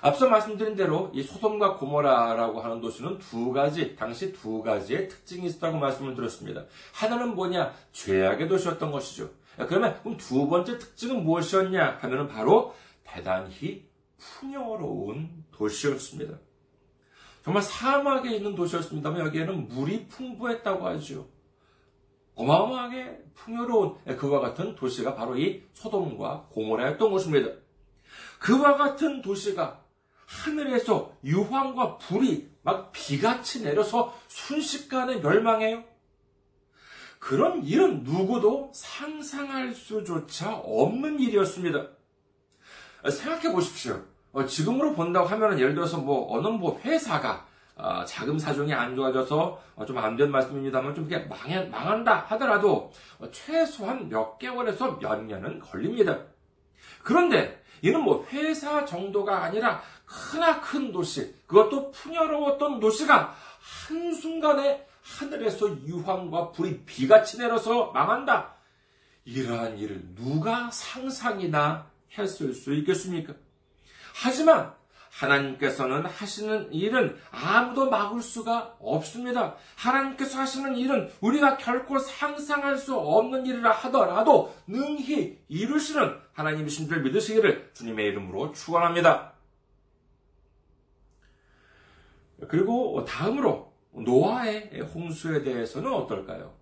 앞서 0.03 0.29
말씀드린 0.29 0.75
대로 0.75 1.11
이 1.15 1.23
소돔과 1.23 1.77
고모라라고 1.77 2.61
하는 2.61 2.81
도시는 2.81 3.19
두 3.19 3.53
가지, 3.53 3.95
당시 3.95 4.33
두 4.33 4.61
가지의 4.61 5.09
특징이 5.09 5.47
있었다고 5.47 5.79
말씀을 5.79 6.17
드렸습니다. 6.17 6.65
하나는 6.93 7.37
뭐냐? 7.37 7.73
죄악의 7.93 8.49
도시였던 8.49 8.91
것이죠. 8.91 9.31
그러면 9.67 10.17
두 10.17 10.49
번째 10.49 10.79
특징은 10.79 11.25
무엇이었냐 11.25 11.99
하면은 12.01 12.29
바로 12.29 12.75
대단히 13.05 13.89
풍요로운 14.19 15.45
도시였습니다. 15.53 16.39
정말 17.45 17.63
사막에 17.63 18.35
있는 18.35 18.55
도시였습니다만 18.55 19.21
여기에는 19.27 19.69
물이 19.69 20.07
풍부했다고 20.09 20.87
하죠. 20.89 21.29
어마어마하게 22.35 23.25
풍요로운 23.35 23.97
그와 24.17 24.41
같은 24.41 24.75
도시가 24.75 25.15
바로 25.15 25.37
이 25.37 25.63
소돔과 25.75 26.49
고모라였던 26.51 27.11
것입니다. 27.11 27.51
그와 28.39 28.77
같은 28.77 29.23
도시가 29.23 29.83
하늘에서 30.27 31.13
유황과 31.25 31.99
불이 31.99 32.49
막 32.63 32.93
비같이 32.93 33.63
내려서 33.63 34.17
순식간에 34.29 35.17
멸망해요. 35.17 35.85
그런 37.23 37.63
일은 37.63 38.03
누구도 38.03 38.73
상상할 38.75 39.73
수조차 39.73 40.57
없는 40.57 41.21
일이었습니다. 41.21 41.87
생각해 43.09 43.53
보십시오. 43.53 44.03
어, 44.33 44.45
지금으로 44.45 44.93
본다고 44.95 45.29
하면 45.29 45.57
예를 45.57 45.73
들어서 45.73 45.99
뭐 45.99 46.37
어느 46.37 46.49
뭐 46.49 46.81
회사가 46.81 47.47
어, 47.77 48.05
자금 48.05 48.41
사정이 48.41 48.75
안 48.75 48.97
좋아져서 48.97 49.63
어, 49.77 49.87
좀안 49.87 50.17
된 50.17 50.33
말씀입니다만 50.33 50.97
좀 50.97 51.05
그게 51.05 51.19
망해, 51.21 51.65
망한다 51.67 52.27
하더라도 52.31 52.91
최소한 53.31 54.09
몇 54.09 54.37
개월에서 54.39 54.99
몇 54.99 55.23
년은 55.23 55.61
걸립니다. 55.61 56.19
그런데 57.05 57.63
이는 57.83 58.03
뭐 58.03 58.27
회사 58.33 58.85
정도가 58.85 59.45
아니라 59.45 59.81
크나큰 60.07 60.91
도시, 60.91 61.33
그것도 61.47 61.93
풍요로웠던 61.93 62.81
도시가 62.81 63.33
한순간에 63.89 64.85
하늘에서 65.03 65.69
유황과 65.87 66.53
불이 66.53 66.85
비같이 66.85 67.39
내려서 67.39 67.91
망한다. 67.93 68.55
이러한 69.25 69.79
일을 69.79 70.15
누가 70.15 70.71
상상이나 70.71 71.91
했을 72.17 72.55
수 72.55 72.75
있겠습니까? 72.75 73.35
하지만 74.15 74.75
하나님께서는 75.11 76.07
하시는 76.07 76.73
일은 76.73 77.19
아무도 77.31 77.91
막을 77.91 78.23
수가 78.23 78.77
없습니다. 78.81 79.57
하나님께서 79.77 80.39
하시는 80.39 80.77
일은 80.77 81.11
우리가 81.21 81.59
결코 81.59 81.99
상상할 81.99 82.79
수 82.79 82.97
없는 82.97 83.47
일이라 83.47 83.71
하더라도 83.73 84.55
능히 84.67 85.39
이루시는 85.49 86.19
하나님이신 86.33 86.89
줄 86.89 87.03
믿으시기를 87.03 87.73
주님의 87.75 88.07
이름으로 88.07 88.53
축원합니다. 88.53 89.33
그리고 92.49 93.05
다음으로 93.05 93.72
노아의 93.93 94.81
홍수에 94.95 95.43
대해서는 95.43 95.93
어떨까요? 95.93 96.55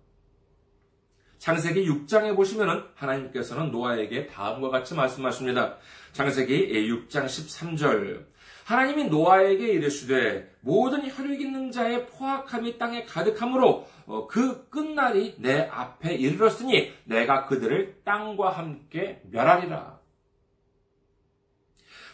창세기 1.39 1.87
6장에 1.87 2.35
보시면은 2.35 2.83
하나님께서는 2.93 3.71
노아에게 3.71 4.27
다음과 4.27 4.69
같이 4.69 4.93
말씀하십니다. 4.93 5.77
창세기 6.11 6.71
6장 6.87 7.25
13절. 7.25 8.25
하나님이 8.65 9.05
노아에게 9.05 9.69
이르시되 9.69 10.55
모든 10.61 11.09
혈육 11.09 11.41
있는 11.41 11.71
자의 11.71 12.05
포악함이 12.05 12.77
땅에 12.77 13.05
가득하므로 13.05 13.87
어, 14.05 14.27
그 14.27 14.69
끝날이 14.69 15.35
내 15.39 15.61
앞에 15.61 16.13
이르렀으니 16.13 16.93
내가 17.05 17.47
그들을 17.47 18.01
땅과 18.03 18.51
함께 18.51 19.21
멸하리라. 19.31 19.99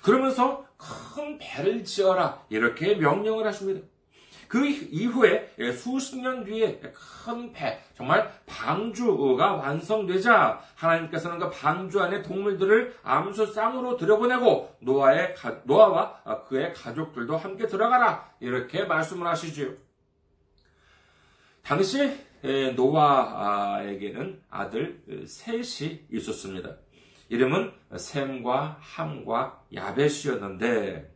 그러면서 0.03 0.65
큰 0.77 1.37
배를 1.37 1.83
지어라 1.83 2.45
이렇게 2.49 2.95
명령을 2.95 3.45
하십니다. 3.45 3.85
그 4.47 4.65
이후에 4.65 5.51
수십 5.73 6.19
년 6.19 6.43
뒤에 6.43 6.79
큰 6.79 7.51
배, 7.51 7.81
정말 7.95 8.31
방주가 8.45 9.53
완성되자 9.55 10.61
하나님께서는 10.75 11.39
그 11.39 11.49
방주 11.49 12.01
안에 12.01 12.21
동물들을 12.21 12.95
암수 13.03 13.47
쌍으로 13.47 13.97
들여보내고 13.97 14.77
노아의 14.79 15.35
노아와 15.65 16.43
그의 16.47 16.73
가족들도 16.73 17.35
함께 17.35 17.67
들어가라 17.67 18.31
이렇게 18.39 18.85
말씀을 18.85 19.27
하시지요. 19.27 19.71
당시 21.63 22.25
노아에게는 22.75 24.41
아들 24.49 25.03
셋이 25.27 26.05
있었습니다. 26.11 26.77
이름은 27.29 27.73
샘과 27.97 28.77
함과 28.79 29.63
야벳이었는데 29.73 31.13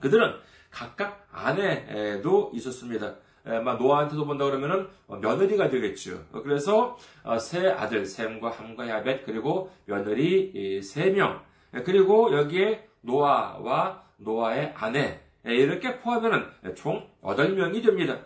그들은 0.00 0.47
각각 0.70 1.26
아내도 1.32 2.50
있었습니다. 2.54 3.16
노아한테도 3.44 4.26
본다 4.26 4.44
그러면은 4.44 4.88
며느리가 5.06 5.70
되겠죠. 5.70 6.24
그래서 6.42 6.98
어, 7.22 7.38
세 7.38 7.68
아들 7.68 8.04
샘과 8.04 8.50
함과 8.50 8.88
야벳 8.88 9.24
그리고 9.24 9.70
며느리 9.86 10.82
세 10.82 11.10
명. 11.10 11.40
그리고 11.84 12.36
여기에 12.36 12.88
노아와 13.00 14.02
노아의 14.18 14.74
아내 14.76 15.20
이렇게 15.44 15.98
포함하면 15.98 16.52
총 16.74 17.08
8명이 17.22 17.84
됩니다. 17.84 18.18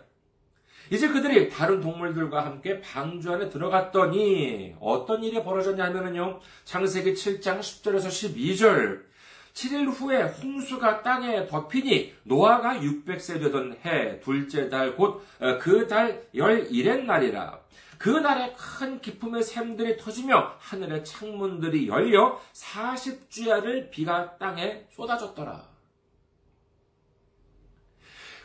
이제 0.91 1.07
그들이 1.07 1.49
다른 1.49 1.79
동물들과 1.79 2.45
함께 2.45 2.81
방주 2.81 3.31
안에 3.31 3.49
들어갔더니 3.49 4.75
어떤 4.81 5.23
일이 5.23 5.41
벌어졌냐 5.41 5.85
하면요 5.85 6.39
창세기 6.65 7.13
7장 7.13 7.59
10절에서 7.59 8.07
12절. 8.07 9.12
7일 9.53 9.87
후에 9.91 10.23
홍수가 10.23 11.03
땅에 11.03 11.45
덮이니 11.47 12.13
노아가 12.23 12.75
600세 12.75 13.39
되던 13.39 13.77
해 13.85 14.19
둘째 14.19 14.69
달 14.69 14.95
곧 14.95 15.23
그달 15.61 16.11
어, 16.11 16.37
11의 16.37 17.03
날이라. 17.05 17.59
그 17.99 18.09
날에 18.09 18.53
큰 18.57 18.99
기품의 18.99 19.43
샘들이 19.43 19.97
터지며 19.97 20.55
하늘의 20.59 21.05
창문들이 21.05 21.87
열려 21.87 22.39
40주야를 22.51 23.91
비가 23.91 24.37
땅에 24.37 24.85
쏟아졌더라. 24.91 25.71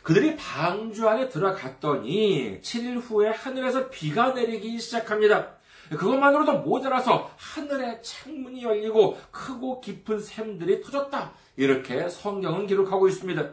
그들이 0.03 0.37
방주 0.37 1.09
안에 1.09 1.27
들어갔더니 1.27 2.61
7일 2.61 3.01
후에 3.01 3.29
하늘에서 3.29 3.89
비가 3.89 4.31
내리기 4.33 4.79
시작합니다. 4.79 5.58
그것만으로도 5.89 6.59
모자라서 6.59 7.31
하늘의 7.37 8.01
창문이 8.03 8.63
열리고 8.63 9.17
크고 9.31 9.81
깊은 9.81 10.19
샘들이 10.19 10.81
터졌다. 10.81 11.33
이렇게 11.57 12.07
성경은 12.09 12.67
기록하고 12.67 13.07
있습니다. 13.07 13.49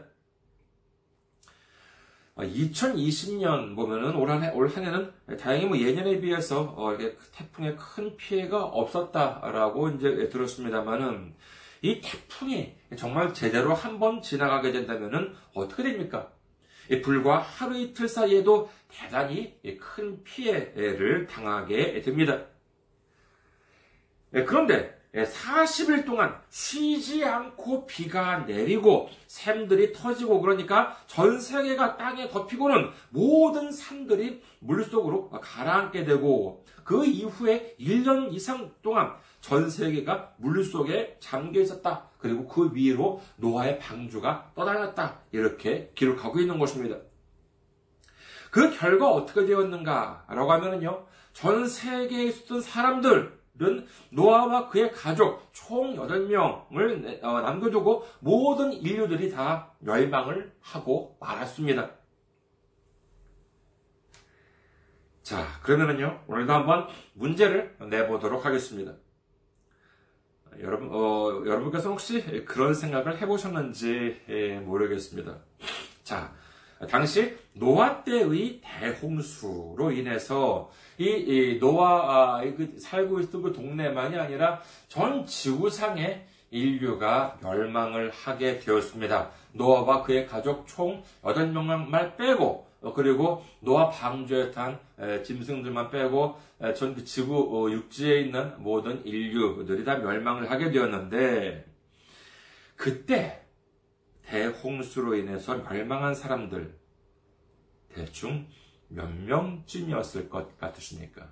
2020년 2.37 3.75
보면은 3.75 4.15
올 4.15 4.29
한 4.29 4.43
해, 4.43 4.51
올 4.51 4.67
한 4.69 4.85
해는 4.85 5.11
다행히 5.39 5.65
뭐 5.65 5.77
예년에 5.77 6.19
비해서 6.19 6.61
어, 6.77 6.95
태풍에 7.35 7.75
큰 7.75 8.15
피해가 8.15 8.63
없었다라고 8.63 9.89
이제 9.89 10.29
들었습니다만은 10.29 11.33
이 11.81 12.01
태풍이 12.01 12.75
정말 12.95 13.33
제대로 13.33 13.73
한 13.73 13.97
번 13.99 14.21
지나가게 14.21 14.71
된다면은 14.71 15.33
어떻게 15.55 15.83
됩니까? 15.83 16.29
불과 17.03 17.39
하루 17.39 17.75
이틀 17.77 18.07
사이에도 18.07 18.69
대단히 18.87 19.59
큰 19.79 20.23
피해를 20.23 21.27
당하게 21.27 22.01
됩니다. 22.01 22.45
예, 24.33 24.43
그런데 24.43 24.97
40일 25.13 26.05
동안 26.05 26.39
쉬지 26.49 27.23
않고 27.23 27.87
비가 27.87 28.39
내리고 28.39 29.09
샘들이 29.25 29.91
터지고 29.93 30.41
그러니까 30.41 30.97
전 31.07 31.39
세계가 31.39 31.97
땅에 31.97 32.29
덮이고는 32.29 32.91
모든 33.09 33.71
산들이 33.71 34.43
물속으로 34.59 35.29
가라앉게 35.29 36.03
되고 36.03 36.63
그 36.83 37.05
이후에 37.05 37.75
1년 37.79 38.33
이상 38.33 38.71
동안 38.81 39.15
전 39.41 39.69
세계가 39.69 40.35
물속에 40.37 41.17
잠겨 41.19 41.61
있었다. 41.61 42.09
그리고 42.19 42.47
그 42.47 42.71
위로 42.73 43.21
노아의 43.37 43.79
방주가 43.79 44.51
떠다녔다. 44.55 45.21
이렇게 45.31 45.91
기록하고 45.95 46.39
있는 46.39 46.59
것입니다. 46.59 46.97
그 48.51 48.71
결과 48.77 49.11
어떻게 49.11 49.45
되었는가라고 49.45 50.51
하면은요, 50.51 51.05
전 51.33 51.67
세계에 51.67 52.25
있었던 52.25 52.61
사람들은 52.61 53.87
노아와 54.11 54.69
그의 54.69 54.91
가족 54.91 55.49
총 55.51 55.95
8명을 55.95 57.23
어, 57.23 57.41
남겨두고 57.41 58.05
모든 58.19 58.73
인류들이 58.73 59.31
다 59.31 59.73
멸망을 59.79 60.53
하고 60.61 61.17
말았습니다. 61.19 61.91
자, 65.21 65.45
그러면은요, 65.61 66.23
오늘도 66.27 66.53
한번 66.53 66.87
문제를 67.13 67.75
내보도록 67.89 68.45
하겠습니다. 68.45 68.93
여러분, 70.61 70.89
어, 70.91 71.43
여러분께서 71.45 71.89
혹시 71.89 72.45
그런 72.45 72.73
생각을 72.73 73.21
해보셨는지 73.21 74.21
예, 74.29 74.59
모르겠습니다. 74.59 75.37
자, 76.03 76.33
당시 76.89 77.35
노아 77.53 78.03
때의 78.03 78.61
대홍수로 78.61 79.91
인해서 79.91 80.69
이, 80.97 81.05
이 81.05 81.59
노아 81.59 82.39
아, 82.39 82.41
그 82.41 82.75
살고 82.79 83.19
있던 83.21 83.41
그 83.41 83.53
동네만이 83.53 84.17
아니라 84.17 84.61
전 84.87 85.25
지구상의 85.25 86.25
인류가 86.51 87.37
멸망을 87.41 88.11
하게 88.11 88.59
되었습니다. 88.59 89.31
노아와 89.53 90.03
그의 90.03 90.27
가족 90.27 90.67
총 90.67 91.03
8명만 91.23 92.15
빼고 92.15 92.67
어, 92.81 92.93
그리고 92.93 93.43
노아 93.59 93.89
방주에 93.89 94.51
탄 94.51 94.79
짐승들만 95.23 95.89
빼고 95.89 96.37
전 96.75 96.95
그 96.95 97.03
지구 97.03 97.65
어, 97.67 97.69
육지에 97.69 98.21
있는 98.21 98.53
모든 98.57 99.05
인류들이 99.05 99.83
다 99.83 99.95
멸망을 99.97 100.49
하게 100.49 100.71
되었는데 100.71 101.65
그때 102.75 103.46
대홍수로 104.27 105.15
인해서 105.15 105.57
멸망한 105.57 106.15
사람들 106.15 106.77
대충 107.89 108.47
몇 108.89 109.09
명쯤이었을 109.11 110.29
것 110.29 110.57
같으십니까? 110.57 111.31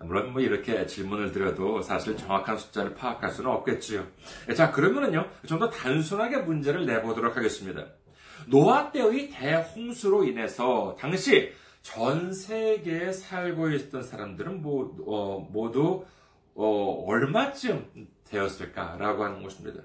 물론 0.00 0.32
뭐 0.32 0.42
이렇게 0.42 0.86
질문을 0.86 1.32
드려도 1.32 1.80
사실 1.80 2.16
정확한 2.16 2.58
숫자를 2.58 2.94
파악할 2.94 3.30
수는 3.30 3.50
없겠지요. 3.50 4.06
자, 4.54 4.70
그러면은요, 4.70 5.30
좀 5.46 5.58
더 5.58 5.70
단순하게 5.70 6.38
문제를 6.38 6.84
내보도록 6.84 7.34
하겠습니다. 7.36 7.86
노아 8.46 8.92
때의 8.92 9.30
대홍수로 9.30 10.24
인해서 10.24 10.94
당시 10.98 11.52
전 11.80 12.32
세계에 12.34 13.10
살고 13.12 13.70
있었던 13.70 14.02
사람들은 14.02 14.60
모두, 14.60 15.02
어, 15.06 15.38
모두 15.50 16.04
어, 16.54 17.04
얼마쯤 17.06 18.08
되었을까라고 18.24 19.24
하는 19.24 19.42
것입니다. 19.42 19.82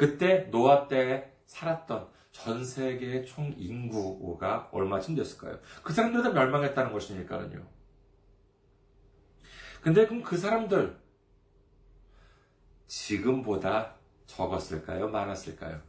그때 0.00 0.48
노아 0.50 0.88
때 0.88 1.30
살았던 1.44 2.08
전 2.32 2.64
세계의 2.64 3.26
총 3.26 3.54
인구가 3.58 4.70
얼마쯤 4.72 5.14
됐을까요? 5.14 5.58
그 5.82 5.92
사람들 5.92 6.22
다 6.22 6.30
멸망했다는 6.30 6.90
것이니까요. 6.90 7.68
근데 9.82 10.06
그럼 10.06 10.22
그 10.22 10.38
사람들 10.38 10.98
지금보다 12.86 13.96
적었을까요? 14.24 15.08
많았을까요? 15.08 15.82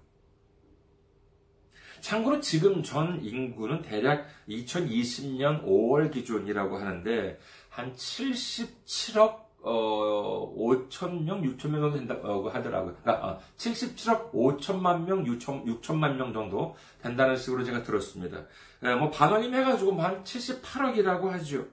참고로 2.02 2.42
지금 2.42 2.84
전 2.84 3.24
인구는 3.24 3.82
대략 3.82 4.28
2020년 4.50 5.64
5월 5.64 6.12
기준이라고 6.12 6.76
하는데 6.80 7.40
한 7.70 7.94
77억 7.94 9.51
어, 9.64 10.54
5천 10.58 11.24
명, 11.24 11.42
6천 11.44 11.70
명 11.70 11.82
정도 11.82 11.98
된다고 11.98 12.50
하더라고요. 12.50 12.96
그러니까 13.02 13.28
어, 13.28 13.40
77억 13.58 14.32
5천만 14.32 15.06
명, 15.06 15.24
6천, 15.24 15.66
6천만 15.66 16.16
명 16.16 16.34
정도 16.34 16.76
된다는 17.02 17.36
식으로 17.38 17.64
제가 17.64 17.84
들었습니다. 17.84 18.44
예, 18.84 18.96
뭐 18.96 19.10
반원임 19.12 19.54
해가지고 19.54 19.92
뭐 19.92 20.06
한 20.06 20.24
78억이라고 20.24 21.30
하죠. 21.30 21.66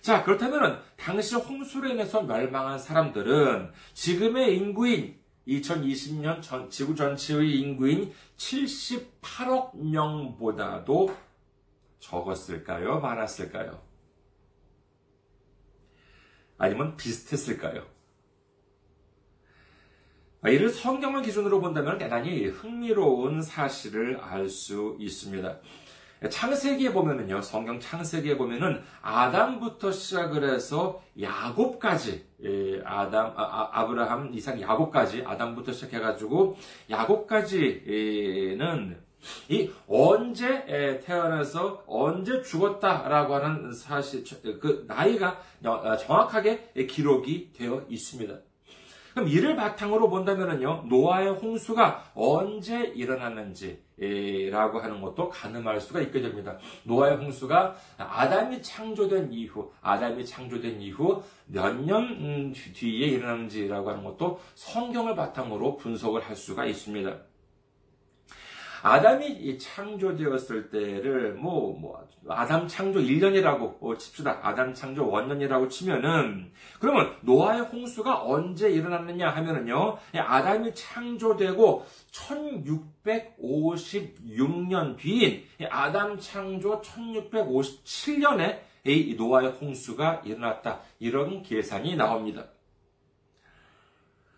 자, 0.00 0.24
그렇다면은 0.24 0.78
당시 0.96 1.36
홍수로 1.36 1.88
인해서 1.88 2.22
멸망한 2.22 2.78
사람들은 2.78 3.70
지금의 3.92 4.56
인구인 4.56 5.20
2020년 5.46 6.42
전, 6.42 6.70
지구 6.70 6.94
전체의 6.94 7.58
인구인 7.60 8.12
78억 8.36 9.76
명보다도 9.76 11.14
적었을까요? 12.00 13.00
많았을까요? 13.00 13.89
아니면 16.60 16.96
비슷했을까요? 16.96 17.84
이를 20.44 20.68
성경을 20.70 21.22
기준으로 21.22 21.60
본다면 21.60 21.98
대단히 21.98 22.46
흥미로운 22.46 23.42
사실을 23.42 24.18
알 24.20 24.48
수 24.48 24.96
있습니다. 25.00 25.58
창세기에 26.28 26.92
보면은요, 26.92 27.40
성경 27.40 27.80
창세기에 27.80 28.36
보면은 28.36 28.82
아담부터 29.00 29.90
시작을 29.90 30.44
해서 30.52 31.02
야곱까지, 31.18 32.26
예, 32.44 32.82
아담, 32.84 33.32
아, 33.36 33.86
브라함 33.86 34.34
이상 34.34 34.60
야곱까지, 34.60 35.24
아담부터 35.26 35.72
시작해가지고 35.72 36.58
야곱까지는 36.90 38.30
이 39.48 39.70
언제 39.88 41.00
태어나서 41.04 41.84
언제 41.86 42.42
죽었다라고 42.42 43.34
하는 43.34 43.72
사실 43.72 44.24
그 44.60 44.84
나이가 44.86 45.40
어, 45.64 45.96
정확하게 45.96 46.72
기록이 46.88 47.52
되어 47.52 47.84
있습니다. 47.88 48.34
그럼 49.14 49.28
이를 49.28 49.56
바탕으로 49.56 50.08
본다면요 50.08 50.84
노아의 50.88 51.30
홍수가 51.30 52.12
언제 52.14 52.92
일어났는지라고 52.94 54.78
하는 54.80 55.00
것도 55.00 55.28
가늠할 55.28 55.80
수가 55.80 56.00
있게 56.00 56.20
됩니다. 56.20 56.56
노아의 56.84 57.16
홍수가 57.16 57.76
아담이 57.98 58.62
창조된 58.62 59.32
이후, 59.32 59.72
아담이 59.80 60.24
창조된 60.24 60.80
이후 60.80 61.22
몇년 61.46 62.04
음, 62.04 62.52
뒤에 62.52 63.08
일어났는지라고 63.08 63.90
하는 63.90 64.04
것도 64.04 64.40
성경을 64.54 65.16
바탕으로 65.16 65.76
분석을 65.76 66.22
할 66.22 66.36
수가 66.36 66.66
있습니다. 66.66 67.29
아담이 68.82 69.58
창조되었을 69.58 70.70
때를 70.70 71.34
뭐, 71.34 71.78
뭐 71.78 72.08
아담 72.28 72.66
창조 72.68 73.00
1년이라고 73.00 73.98
칩시다. 73.98 74.40
아담 74.42 74.74
창조 74.74 75.08
원년이라고 75.08 75.68
치면은 75.68 76.52
그러면 76.78 77.16
노아의 77.22 77.62
홍수가 77.62 78.24
언제 78.24 78.70
일어났느냐 78.70 79.30
하면은요. 79.30 79.96
아담이 80.14 80.74
창조되고 80.74 81.86
1656년 82.12 84.96
뒤인 84.96 85.42
아담 85.70 86.18
창조 86.18 86.80
1657년에 86.80 88.60
이 88.84 89.14
노아의 89.16 89.52
홍수가 89.52 90.22
일어났다. 90.24 90.80
이런 90.98 91.42
계산이 91.42 91.94
나옵니다. 91.96 92.46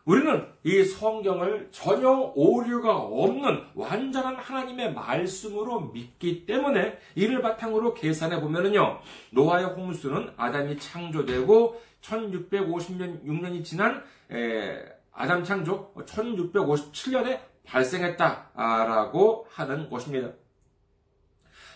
우리는 0.05 0.49
이 0.65 0.85
성경을 0.85 1.69
전혀 1.71 2.11
오류가 2.35 2.97
없는 2.97 3.67
완전한 3.75 4.35
하나님의 4.37 4.95
말씀으로 4.95 5.93
믿기 5.93 6.45
때문에 6.45 6.99
이를 7.15 7.41
바탕으로 7.41 7.95
계산해 7.95 8.41
보면은요, 8.41 9.01
노아의 9.31 9.67
홍수는 9.67 10.33
아담이 10.37 10.79
창조되고 10.79 11.81
1650년, 12.01 13.25
6년이 13.25 13.65
지난 13.65 14.03
에, 14.33 14.83
아담 15.13 15.45
창조 15.45 15.93
1657년에 15.95 17.41
발생했다라고 17.65 19.47
하는 19.51 19.89
것입니다. 19.89 20.31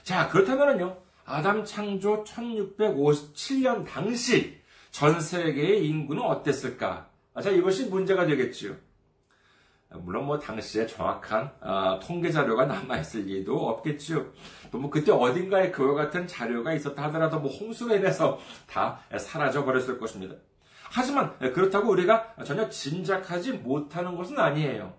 자, 0.03 0.29
그렇다면은요, 0.29 0.97
아담 1.25 1.65
창조 1.65 2.25
1657년 2.25 3.87
당시 3.87 4.61
전 4.91 5.21
세계의 5.21 5.87
인구는 5.87 6.23
어땠을까? 6.23 7.15
아, 7.37 7.42
자, 7.42 7.51
이것이 7.51 7.90
문제가 7.90 8.25
되겠지요. 8.27 8.75
물론 9.90 10.25
뭐 10.25 10.38
당시에 10.38 10.87
정확한 10.87 11.53
어, 11.61 12.01
통계 12.03 12.31
자료가 12.31 12.64
남아 12.64 12.99
있을 12.99 13.27
리도 13.27 13.68
없겠지요. 13.68 14.33
또 14.72 14.79
뭐 14.79 14.90
그때 14.90 15.12
어딘가에 15.12 15.70
그와 15.70 15.94
같은 15.94 16.27
자료가 16.27 16.72
있었다 16.72 17.05
하더라도 17.05 17.38
뭐 17.38 17.51
홍수로 17.51 17.94
인해서 17.94 18.38
다 18.66 19.01
사라져 19.18 19.64
버렸을 19.66 19.99
것입니다. 19.99 20.35
하지만 20.90 21.38
그렇다고 21.38 21.90
우리가 21.90 22.35
전혀 22.44 22.68
짐작하지 22.70 23.53
못하는 23.53 24.16
것은 24.16 24.38
아니에요. 24.38 24.94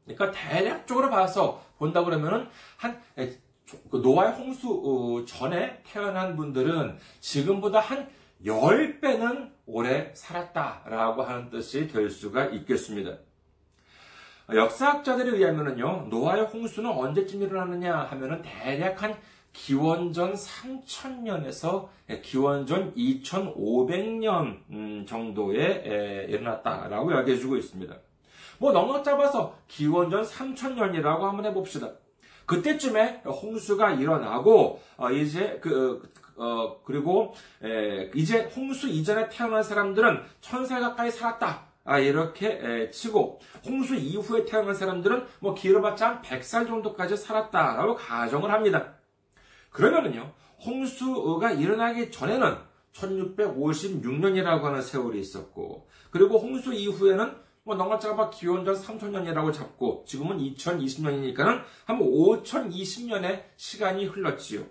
그러니까 0.04 0.30
대략적으로 0.32 1.10
봐서 1.10 1.62
본다 1.78 2.04
그러면은 2.04 2.48
한그 2.76 3.96
노아의 4.02 4.32
홍수 4.32 4.68
어, 4.84 5.24
전에 5.24 5.82
태어난 5.84 6.36
분들은 6.36 6.98
지금보다 7.20 7.80
한 7.80 8.08
10배는 8.44 9.52
오래 9.66 10.10
살았다라고 10.14 11.22
하는 11.22 11.50
뜻이 11.50 11.86
될 11.88 12.10
수가 12.10 12.46
있겠습니다. 12.46 13.18
역사학자들에 14.50 15.36
의하면요, 15.36 16.08
노아의 16.10 16.44
홍수는 16.46 16.90
언제쯤 16.90 17.42
일어나느냐 17.42 17.96
하면은 18.10 18.42
대략 18.42 19.02
한 19.02 19.16
기원전 19.52 20.34
3000년에서 20.34 21.88
기원전 22.22 22.94
2500년 22.94 24.60
음, 24.70 25.04
정도에 25.06 26.26
일어났다라고 26.28 27.12
이야기해주고 27.12 27.56
있습니다. 27.56 27.94
뭐 28.58 28.72
넉넉 28.72 29.04
잡아서 29.04 29.56
기원전 29.68 30.22
3000년이라고 30.24 31.20
한번 31.20 31.44
해봅시다. 31.46 31.92
그때쯤에 32.46 33.22
홍수가 33.24 33.92
일어나고 33.92 34.80
어, 34.96 35.10
이제 35.10 35.58
그 35.60 36.10
어, 36.36 36.80
그리고 36.82 37.34
이제 38.14 38.50
홍수 38.56 38.88
이전에 38.88 39.28
태어난 39.28 39.62
사람들은 39.62 40.22
천살 40.40 40.80
가까이 40.80 41.10
살았다. 41.10 41.71
아, 41.84 41.98
이렇게 41.98 42.90
치고 42.90 43.40
홍수 43.66 43.94
이후에 43.96 44.44
태어난 44.44 44.74
사람들은 44.74 45.26
뭐 45.40 45.54
길어봤자 45.54 46.08
한 46.08 46.22
100살 46.22 46.66
정도까지 46.66 47.16
살았다라고 47.16 47.96
가정을 47.96 48.52
합니다. 48.52 48.94
그러면은요, 49.70 50.32
홍수가 50.64 51.52
일어나기 51.52 52.10
전에는 52.10 52.56
1656년이라고 52.92 54.62
하는 54.62 54.82
세월이 54.82 55.18
있었고, 55.18 55.88
그리고 56.10 56.38
홍수 56.38 56.72
이후에는 56.72 57.34
뭐 57.64 57.74
넉넉잡아 57.74 58.30
기원전 58.30 58.74
3000년이라고 58.74 59.52
잡고, 59.52 60.04
지금은 60.06 60.38
2020년이니까는 60.38 61.62
한 61.84 61.98
5020년의 61.98 63.44
시간이 63.56 64.06
흘렀지요. 64.06 64.64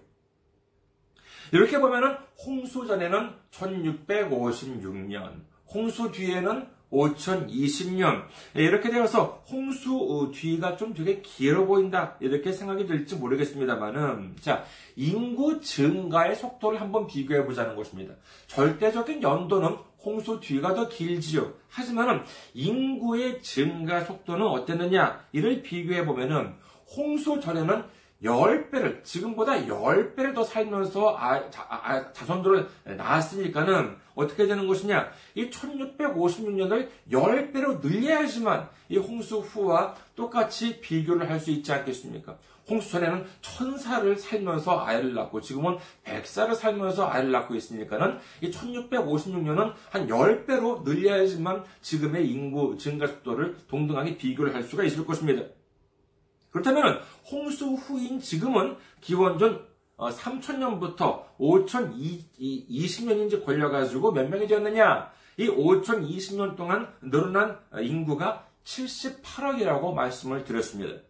이렇게 1.51 1.79
보면은 1.79 2.15
홍수 2.45 2.85
전에는 2.85 3.33
1656년, 3.51 5.43
홍수 5.73 6.11
뒤에는 6.11 6.69
5020년 6.91 8.25
이렇게 8.53 8.89
되어서 8.89 9.43
홍수 9.49 9.95
어, 9.95 10.31
뒤가 10.31 10.75
좀 10.75 10.93
되게 10.93 11.21
길어 11.21 11.65
보인다 11.65 12.15
이렇게 12.19 12.51
생각이 12.51 12.85
들지 12.85 13.15
모르겠습니다만은 13.15 14.35
자 14.39 14.63
인구 14.95 15.61
증가의 15.61 16.35
속도를 16.35 16.81
한번 16.81 17.07
비교해 17.07 17.45
보자는 17.45 17.75
것입니다. 17.75 18.15
절대적인 18.47 19.23
연도는 19.23 19.77
홍수 20.03 20.39
뒤가 20.39 20.73
더 20.73 20.89
길지요. 20.89 21.53
하지만은 21.69 22.23
인구의 22.53 23.41
증가 23.41 24.01
속도는 24.01 24.45
어땠느냐 24.45 25.25
이를 25.31 25.61
비교해 25.61 26.05
보면은 26.05 26.55
홍수 26.95 27.39
전에는 27.39 27.83
10배를, 28.23 29.03
지금보다 29.03 29.53
10배를 29.65 30.35
더 30.35 30.43
살면서 30.43 31.17
아, 31.17 31.49
자, 31.49 31.65
아, 31.69 32.11
자손들을 32.13 32.67
낳았으니까는 32.97 33.97
어떻게 34.21 34.47
되는 34.47 34.67
것이냐? 34.67 35.11
이 35.35 35.49
1656년을 35.49 36.89
10배로 37.11 37.81
늘려야지만 37.81 38.69
이 38.89 38.97
홍수 38.97 39.39
후와 39.39 39.95
똑같이 40.15 40.79
비교를 40.79 41.29
할 41.29 41.41
수 41.41 41.49
있지 41.51 41.71
않겠습니까? 41.71 42.37
홍수 42.69 42.91
전에는 42.91 43.25
천사를 43.41 44.15
살면서 44.15 44.79
아이를 44.79 45.13
낳고 45.15 45.41
지금은 45.41 45.77
백사를 46.03 46.53
살면서 46.53 47.07
아이를 47.07 47.31
낳고 47.31 47.55
있으니까는 47.55 48.19
이 48.41 48.51
1656년은 48.51 49.73
한 49.89 50.07
10배로 50.07 50.83
늘려야지만 50.83 51.63
지금의 51.81 52.29
인구 52.29 52.77
증가 52.77 53.07
속도를 53.07 53.57
동등하게 53.67 54.17
비교를 54.17 54.53
할 54.53 54.63
수가 54.63 54.83
있을 54.83 55.05
것입니다. 55.05 55.43
그렇다면 56.51 57.01
홍수 57.31 57.65
후인 57.73 58.19
지금은 58.19 58.77
기원전 59.01 59.65
3000년부터 60.09 61.01
어, 61.01 61.29
5020년인지 61.39 63.45
걸려가지고 63.45 64.11
몇 64.11 64.29
명이 64.29 64.47
되었느냐? 64.47 65.11
이 65.37 65.47
5020년 65.47 66.55
동안 66.55 66.91
늘어난 67.01 67.59
인구가 67.79 68.47
78억이라고 68.63 69.93
말씀을 69.93 70.43
드렸습니다. 70.43 71.01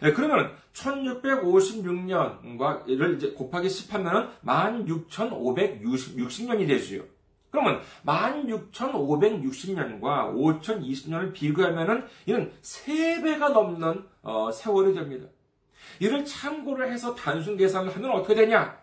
네, 0.00 0.12
그러면 0.12 0.52
1656년과 0.72 2.86
를 2.86 3.34
곱하기 3.34 3.66
10하면 3.68 4.30
16,560년이 4.44 6.66
되지요. 6.66 7.04
그러면 7.50 7.82
16,560년과 8.06 10.34
5,020년을 10.34 11.34
비교하면은 11.34 12.06
이는 12.26 12.52
3배가 12.62 13.52
넘는 13.52 14.04
어, 14.22 14.50
세월이 14.52 14.94
됩니다. 14.94 15.26
이를 15.98 16.24
참고를 16.24 16.92
해서 16.92 17.14
단순 17.14 17.56
계산을 17.56 17.94
하면 17.94 18.10
어떻게 18.12 18.34
되냐? 18.34 18.80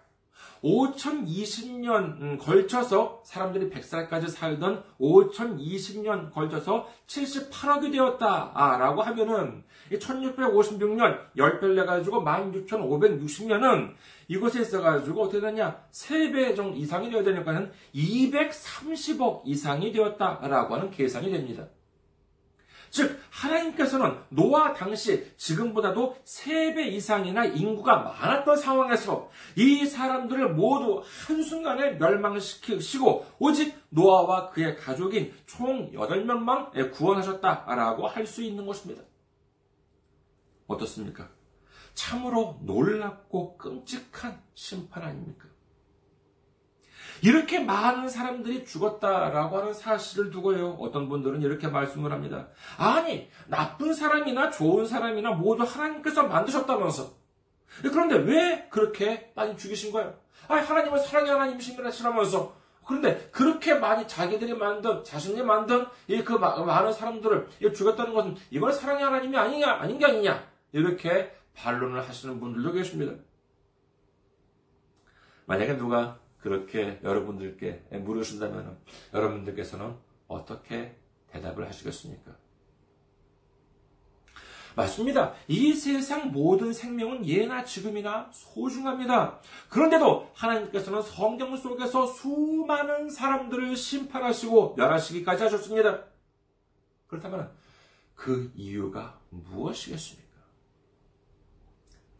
5020년 0.63 2.21
음, 2.21 2.37
걸쳐서 2.39 3.21
사람들이 3.23 3.69
100살까지 3.69 4.29
살던 4.29 4.83
5020년 4.99 6.31
걸쳐서 6.31 6.87
78억이 7.07 7.91
되었다라고 7.91 9.01
하면은 9.01 9.63
1656년 9.91 11.19
10배를 11.37 11.75
내가지고 11.75 12.23
16,560년은 12.23 13.93
이곳에 14.27 14.61
있어가지고 14.61 15.23
어떻게 15.23 15.39
되냐? 15.39 15.83
3배 15.91 16.55
정도 16.55 16.75
이상이 16.77 17.09
되어야 17.09 17.23
되니까는 17.23 17.71
230억 17.95 19.43
이상이 19.45 19.91
되었다라고 19.91 20.75
하는 20.75 20.91
계산이 20.91 21.31
됩니다. 21.31 21.67
즉 22.89 23.19
하나님께서는 23.29 24.17
노아 24.29 24.73
당시 24.73 25.35
지금보다도 25.37 26.17
3배 26.23 26.87
이상이나 26.87 27.45
인구가 27.45 27.97
많았던 27.97 28.57
상황에서 28.57 29.29
이 29.55 29.85
사람들을 29.85 30.53
모두 30.53 31.03
한순간에 31.27 31.91
멸망시키시고 31.91 33.25
오직 33.39 33.75
노아와 33.89 34.49
그의 34.49 34.77
가족인 34.77 35.33
총 35.45 35.91
8명만 35.91 36.91
구원하셨다라고 36.91 38.07
할 38.07 38.27
수 38.27 38.43
있는 38.43 38.65
것입니다. 38.65 39.01
어떻습니까? 40.67 41.29
참으로 41.93 42.59
놀랍고 42.61 43.57
끔찍한 43.57 44.41
심판 44.53 45.03
아닙니까? 45.03 45.47
이렇게 47.23 47.59
많은 47.59 48.09
사람들이 48.09 48.65
죽었다라고 48.65 49.57
하는 49.57 49.73
사실을 49.73 50.29
두고요. 50.29 50.77
어떤 50.79 51.09
분들은 51.09 51.41
이렇게 51.41 51.67
말씀을 51.67 52.11
합니다. 52.11 52.47
아니, 52.77 53.29
나쁜 53.47 53.93
사람이나 53.93 54.51
좋은 54.51 54.85
사람이나 54.85 55.31
모두 55.31 55.63
하나님께서 55.63 56.23
만드셨다면서. 56.23 57.11
그런데 57.81 58.15
왜 58.15 58.67
그렇게 58.69 59.31
많이 59.35 59.57
죽이신 59.57 59.91
거예요? 59.91 60.15
아니, 60.47 60.65
하나님은 60.65 60.99
사랑의 60.99 61.31
하나님이시라면서. 61.31 62.55
그런데 62.85 63.29
그렇게 63.33 63.73
많이 63.73 64.07
자기들이 64.07 64.53
만든, 64.53 65.03
자신이 65.03 65.43
만든 65.43 65.85
이 66.07 66.23
그 66.23 66.33
많은 66.33 66.93
사람들을 66.93 67.49
죽였다는 67.75 68.13
것은 68.13 68.37
이건 68.49 68.71
사랑의 68.71 69.03
하나님이 69.03 69.37
아니냐, 69.37 69.73
아닌 69.73 69.97
게 69.99 70.05
아니냐. 70.05 70.47
이렇게 70.71 71.33
반론을 71.53 72.07
하시는 72.07 72.39
분들도 72.39 72.71
계십니다. 72.71 73.13
만약에 75.47 75.77
누가 75.77 76.19
그렇게 76.39 76.99
여러분들께 77.03 77.87
물으신다면 77.91 78.77
여러분들께서는 79.13 79.95
어떻게 80.27 80.95
대답을 81.27 81.67
하시겠습니까? 81.67 82.35
맞습니다. 84.75 85.33
이 85.47 85.73
세상 85.73 86.31
모든 86.31 86.71
생명은 86.71 87.27
예나 87.27 87.63
지금이나 87.63 88.29
소중합니다. 88.31 89.39
그런데도 89.69 90.29
하나님께서는 90.35 91.01
성경 91.01 91.57
속에서 91.57 92.05
수많은 92.05 93.09
사람들을 93.09 93.75
심판하시고 93.75 94.75
멸하시기까지 94.75 95.43
하셨습니다. 95.43 96.03
그렇다면 97.07 97.51
그 98.13 98.51
이유가 98.55 99.19
무엇이겠습니까? 99.31 100.27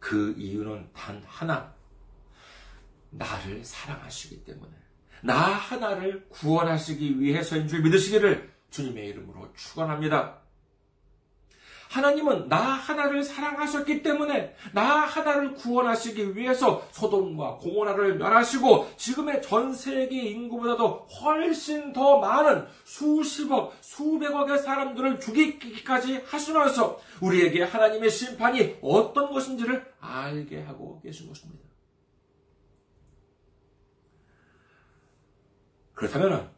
그 0.00 0.34
이유는 0.36 0.90
단 0.92 1.22
하나. 1.24 1.77
나를 3.10 3.64
사랑하시기 3.64 4.44
때문에. 4.44 4.72
나 5.22 5.34
하나를 5.34 6.28
구원하시기 6.28 7.20
위해서인 7.20 7.66
줄 7.68 7.82
믿으시기를 7.82 8.50
주님의 8.70 9.08
이름으로 9.08 9.52
축원합니다. 9.54 10.38
하나님은 11.88 12.48
나 12.48 12.58
하나를 12.58 13.24
사랑하셨기 13.24 14.02
때문에 14.02 14.54
나 14.72 15.00
하나를 15.06 15.54
구원하시기 15.54 16.36
위해서 16.36 16.86
소돔과 16.92 17.56
고모라를 17.56 18.18
멸하시고 18.18 18.90
지금의 18.96 19.42
전 19.42 19.72
세계 19.72 20.22
인구보다도 20.24 21.08
훨씬 21.22 21.92
더 21.92 22.18
많은 22.18 22.66
수십억, 22.84 23.74
수백억의 23.80 24.58
사람들을 24.58 25.20
죽이기까지 25.20 26.24
하시면서 26.26 27.00
우리에게 27.20 27.62
하나님의 27.62 28.10
심판이 28.10 28.76
어떤 28.82 29.32
것인지를 29.32 29.86
알게 30.00 30.62
하고 30.62 31.00
계신 31.00 31.28
것입니다. 31.28 31.67
그렇다면 35.98 36.48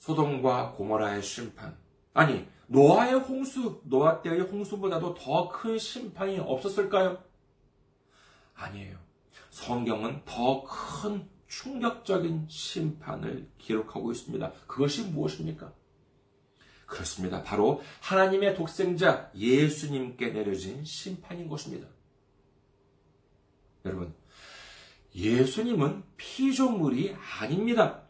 소돔과 0.00 0.72
고모라의 0.72 1.22
심판, 1.22 1.78
아니 2.12 2.44
노아의 2.66 3.14
홍수, 3.14 3.80
노아 3.84 4.20
때의 4.20 4.40
홍수보다도 4.40 5.14
더 5.14 5.48
큰 5.48 5.78
심판이 5.78 6.40
없었을까요? 6.40 7.22
아니에요. 8.54 8.98
성경은 9.50 10.22
더 10.24 10.64
큰 10.64 11.28
충격적인 11.46 12.48
심판을 12.48 13.48
기록하고 13.58 14.10
있습니다. 14.10 14.52
그것이 14.66 15.04
무엇입니까? 15.04 15.72
그렇습니다. 16.86 17.44
바로 17.44 17.80
하나님의 18.00 18.56
독생자 18.56 19.30
예수님께 19.36 20.30
내려진 20.30 20.84
심판인 20.84 21.48
것입니다. 21.48 21.86
여러분, 23.84 24.12
예수님은 25.14 26.02
피조물이 26.16 27.14
아닙니다. 27.38 28.01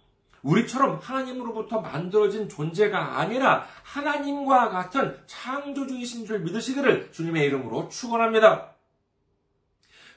우리처럼 0.42 0.98
하나님으로부터 1.00 1.80
만들어진 1.80 2.48
존재가 2.48 3.18
아니라 3.18 3.66
하나님과 3.84 4.70
같은 4.70 5.20
창조주이신 5.26 6.26
줄 6.26 6.40
믿으시기를 6.40 7.12
주님의 7.12 7.46
이름으로 7.46 7.88
축원합니다. 7.88 8.72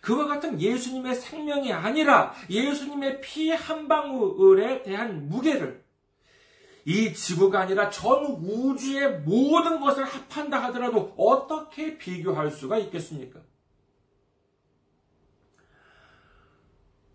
그와 0.01 0.27
같은 0.27 0.61
예수님의 0.61 1.15
생명이 1.15 1.73
아니라 1.73 2.33
예수님의 2.49 3.21
피 3.21 3.49
한 3.51 3.87
방울에 3.87 4.83
대한 4.83 5.29
무게를 5.29 5.83
이 6.85 7.13
지구가 7.13 7.61
아니라 7.61 7.89
전 7.89 8.25
우주의 8.25 9.19
모든 9.21 9.79
것을 9.79 10.03
합한다 10.03 10.61
하더라도 10.65 11.13
어떻게 11.17 11.97
비교할 11.97 12.51
수가 12.51 12.77
있겠습니까? 12.77 13.39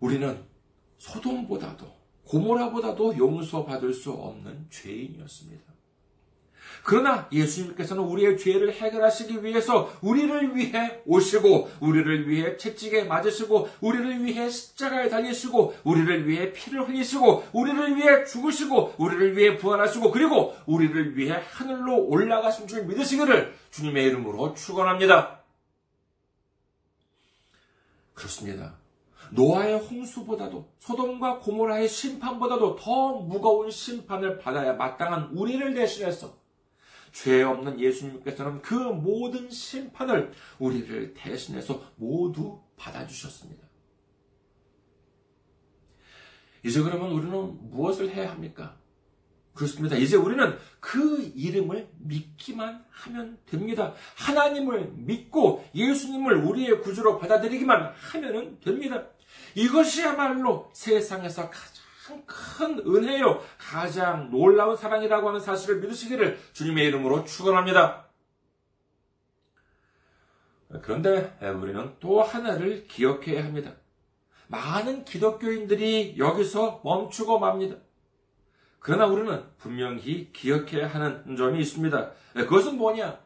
우리는 0.01 0.45
소돔보다도 0.97 2.00
고모라보다도 2.31 3.17
용서받을 3.17 3.93
수 3.93 4.11
없는 4.11 4.67
죄인이었습니다. 4.69 5.63
그러나 6.83 7.27
예수님께서는 7.31 8.01
우리의 8.03 8.37
죄를 8.37 8.71
해결하시기 8.71 9.43
위해서 9.43 9.91
우리를 10.01 10.55
위해 10.55 11.01
오시고, 11.05 11.69
우리를 11.81 12.29
위해 12.29 12.57
채찍에 12.57 13.03
맞으시고, 13.03 13.69
우리를 13.81 14.23
위해 14.23 14.49
십자가에 14.49 15.09
달리시고, 15.09 15.75
우리를 15.83 16.27
위해 16.27 16.53
피를 16.53 16.87
흘리시고, 16.87 17.49
우리를 17.51 17.97
위해 17.97 18.23
죽으시고, 18.23 18.95
우리를 18.97 19.37
위해 19.37 19.57
부활하시고, 19.57 20.11
그리고 20.11 20.55
우리를 20.65 21.17
위해 21.17 21.39
하늘로 21.51 22.07
올라가신 22.07 22.67
줄 22.67 22.85
믿으시기를 22.85 23.53
주님의 23.71 24.05
이름으로 24.05 24.53
축원합니다. 24.55 25.41
그렇습니다. 28.13 28.80
노아의 29.31 29.79
홍수보다도 29.79 30.73
소돔과 30.79 31.39
고모라의 31.39 31.87
심판보다도 31.87 32.75
더 32.75 33.13
무거운 33.19 33.71
심판을 33.71 34.37
받아야 34.39 34.73
마땅한 34.73 35.31
우리를 35.31 35.73
대신해서 35.73 36.39
죄 37.11 37.43
없는 37.43 37.79
예수님께서는 37.79 38.61
그 38.61 38.73
모든 38.73 39.49
심판을 39.49 40.31
우리를 40.59 41.13
대신해서 41.13 41.81
모두 41.95 42.61
받아주셨습니다. 42.77 43.67
이제 46.63 46.81
그러면 46.81 47.11
우리는 47.11 47.69
무엇을 47.71 48.09
해야 48.09 48.31
합니까? 48.31 48.77
그렇습니다. 49.53 49.97
이제 49.97 50.15
우리는 50.15 50.57
그 50.79 51.31
이름을 51.35 51.89
믿기만 51.99 52.85
하면 52.89 53.37
됩니다. 53.45 53.93
하나님을 54.15 54.93
믿고 54.95 55.65
예수님을 55.75 56.37
우리의 56.37 56.81
구주로 56.81 57.19
받아들이기만 57.19 57.93
하면 58.11 58.59
됩니다. 58.61 59.07
이것이야말로 59.55 60.69
세상에서 60.73 61.49
가장 61.49 62.23
큰 62.25 62.79
은혜요, 62.79 63.41
가장 63.57 64.29
놀라운 64.31 64.75
사랑이라고 64.75 65.29
하는 65.29 65.39
사실을 65.39 65.79
믿으시기를 65.79 66.39
주님의 66.53 66.87
이름으로 66.87 67.23
축원합니다. 67.25 68.07
그런데 70.81 71.37
우리는 71.41 71.95
또 71.99 72.21
하나를 72.21 72.87
기억해야 72.87 73.43
합니다. 73.43 73.73
많은 74.47 75.05
기독교인들이 75.05 76.15
여기서 76.17 76.81
멈추고 76.83 77.39
맙니다. 77.39 77.77
그러나 78.79 79.05
우리는 79.05 79.43
분명히 79.57 80.31
기억해야 80.33 80.87
하는 80.87 81.35
점이 81.35 81.59
있습니다. 81.61 82.11
그것은 82.33 82.77
뭐냐? 82.77 83.19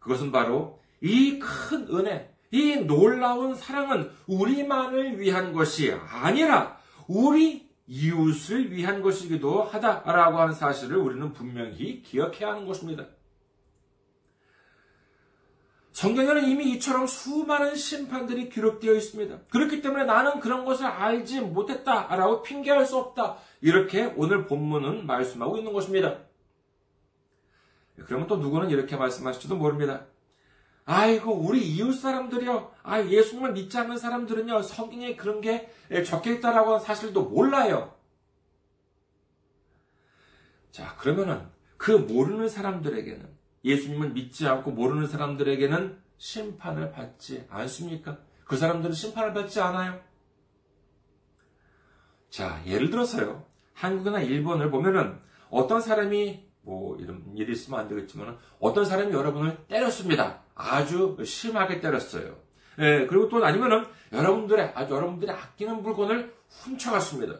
그것은 0.00 0.32
바로 0.32 0.80
이 1.00 1.38
큰 1.38 1.86
은혜, 1.94 2.34
이 2.50 2.76
놀라운 2.76 3.54
사랑은 3.54 4.10
우리만을 4.26 5.20
위한 5.20 5.52
것이 5.52 5.92
아니라 5.92 6.78
우리 7.06 7.68
이웃을 7.86 8.70
위한 8.72 9.02
것이기도 9.02 9.62
하다라고 9.62 10.38
하는 10.38 10.54
사실을 10.54 10.98
우리는 10.98 11.32
분명히 11.32 12.02
기억해야 12.02 12.50
하는 12.50 12.66
것입니다. 12.66 13.06
성경에는 15.92 16.48
이미 16.48 16.70
이처럼 16.74 17.08
수많은 17.08 17.74
심판들이 17.74 18.50
기록되어 18.50 18.94
있습니다. 18.94 19.40
그렇기 19.50 19.82
때문에 19.82 20.04
나는 20.04 20.38
그런 20.38 20.64
것을 20.64 20.86
알지 20.86 21.40
못했다라고 21.40 22.42
핑계할 22.42 22.86
수 22.86 22.98
없다. 22.98 23.38
이렇게 23.60 24.12
오늘 24.16 24.46
본문은 24.46 25.06
말씀하고 25.06 25.56
있는 25.56 25.72
것입니다. 25.72 26.18
그러면 28.06 28.28
또 28.28 28.36
누구는 28.36 28.70
이렇게 28.70 28.96
말씀하실지도 28.96 29.56
모릅니다. 29.56 30.06
아이고, 30.90 31.34
우리 31.34 31.60
이웃 31.68 31.92
사람들이요. 31.92 32.72
아, 32.82 33.02
예수님을 33.02 33.52
믿지 33.52 33.76
않는 33.76 33.98
사람들은요, 33.98 34.62
성경에 34.62 35.16
그런 35.16 35.42
게 35.42 35.70
적혀 36.06 36.32
있다라고 36.32 36.70
하는 36.70 36.80
사실도 36.82 37.24
몰라요. 37.24 37.94
자, 40.70 40.96
그러면은 40.96 41.46
그 41.76 41.90
모르는 41.90 42.48
사람들에게는 42.48 43.28
예수님을 43.66 44.12
믿지 44.12 44.48
않고 44.48 44.70
모르는 44.70 45.06
사람들에게는 45.06 45.98
심판을 46.16 46.90
받지 46.90 47.46
않습니까? 47.50 48.16
그 48.44 48.56
사람들은 48.56 48.94
심판을 48.94 49.34
받지 49.34 49.60
않아요. 49.60 50.00
자, 52.30 52.62
예를 52.64 52.88
들어서요. 52.88 53.44
한국이나 53.74 54.22
일본을 54.22 54.70
보면은 54.70 55.20
어떤 55.50 55.82
사람이 55.82 56.48
뭐 56.62 56.96
이런 56.96 57.30
일이 57.36 57.52
있으면 57.52 57.80
안 57.80 57.88
되겠지만 57.88 58.38
어떤 58.58 58.86
사람이 58.86 59.12
여러분을 59.12 59.66
때렸습니다. 59.68 60.47
아주 60.58 61.16
심하게 61.24 61.80
때렸어요. 61.80 62.36
예, 62.80 63.06
그리고 63.06 63.28
또 63.28 63.44
아니면은 63.44 63.86
여러분들의 64.12 64.72
아주 64.74 64.94
여러분들이 64.94 65.30
아끼는 65.30 65.82
물건을 65.82 66.34
훔쳐갔습니다. 66.48 67.34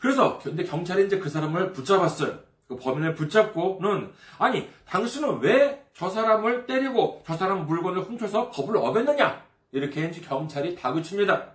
그래서 0.00 0.38
근데 0.38 0.64
경찰이 0.64 1.06
이제 1.06 1.18
그 1.18 1.28
사람을 1.28 1.72
붙잡았어요. 1.72 2.38
그 2.66 2.76
범인을 2.76 3.14
붙잡고는 3.14 4.10
아니 4.38 4.70
당신은 4.86 5.40
왜 5.40 5.80
저 6.00 6.08
사람을 6.08 6.64
때리고 6.64 7.22
저 7.26 7.36
사람 7.36 7.66
물건을 7.66 8.00
훔쳐서 8.04 8.50
법을 8.52 8.74
어겼느냐 8.78 9.44
이렇게 9.70 10.06
이제 10.08 10.22
경찰이 10.22 10.74
다그칩니다. 10.74 11.52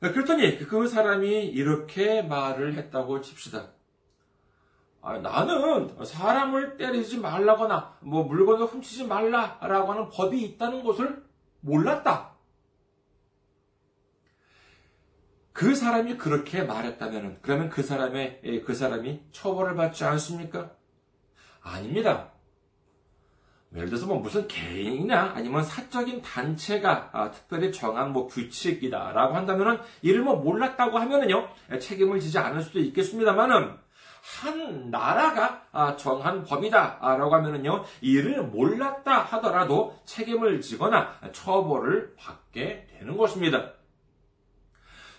그랬더니 0.00 0.58
그 0.58 0.86
사람이 0.86 1.46
이렇게 1.46 2.20
말을 2.20 2.74
했다고 2.74 3.22
칩시다. 3.22 3.68
아, 5.02 5.16
나는 5.18 6.04
사람을 6.04 6.76
때리지 6.76 7.18
말라거나 7.18 7.96
뭐 8.00 8.24
물건을 8.24 8.66
훔치지 8.66 9.06
말라라고 9.06 9.92
하는 9.92 10.08
법이 10.10 10.42
있다는 10.42 10.84
것을 10.84 11.24
몰랐다. 11.60 12.30
그 15.52 15.74
사람이 15.74 16.16
그렇게 16.16 16.62
말했다면 16.62 17.38
그러면 17.42 17.68
그 17.70 17.82
사람의 17.82 18.40
예, 18.44 18.60
그 18.60 18.74
사람이 18.74 19.20
처벌을 19.32 19.74
받지 19.74 20.04
않습니까? 20.04 20.70
아닙니다. 21.62 22.30
예를 23.74 23.88
들어서 23.88 24.06
뭐 24.06 24.18
무슨 24.18 24.48
개인이나 24.48 25.32
아니면 25.34 25.62
사적인 25.62 26.22
단체가 26.22 27.10
아, 27.12 27.30
특별히 27.30 27.70
정한 27.72 28.12
뭐 28.12 28.26
규칙이다라고 28.26 29.34
한다면은 29.34 29.78
이를 30.02 30.22
뭐 30.22 30.36
몰랐다고 30.36 30.98
하면은요 30.98 31.48
책임을 31.78 32.20
지지 32.20 32.38
않을 32.38 32.62
수도 32.62 32.80
있겠습니다만은 32.80 33.76
한 34.22 34.90
나라가 34.90 35.66
아, 35.72 35.96
정한 35.96 36.44
법이다라고 36.44 37.34
하면은요 37.34 37.84
이를 38.00 38.42
몰랐다 38.42 39.22
하더라도 39.22 39.98
책임을 40.04 40.60
지거나 40.60 41.18
처벌을 41.32 42.14
받게 42.16 42.86
되는 42.98 43.16
것입니다. 43.16 43.72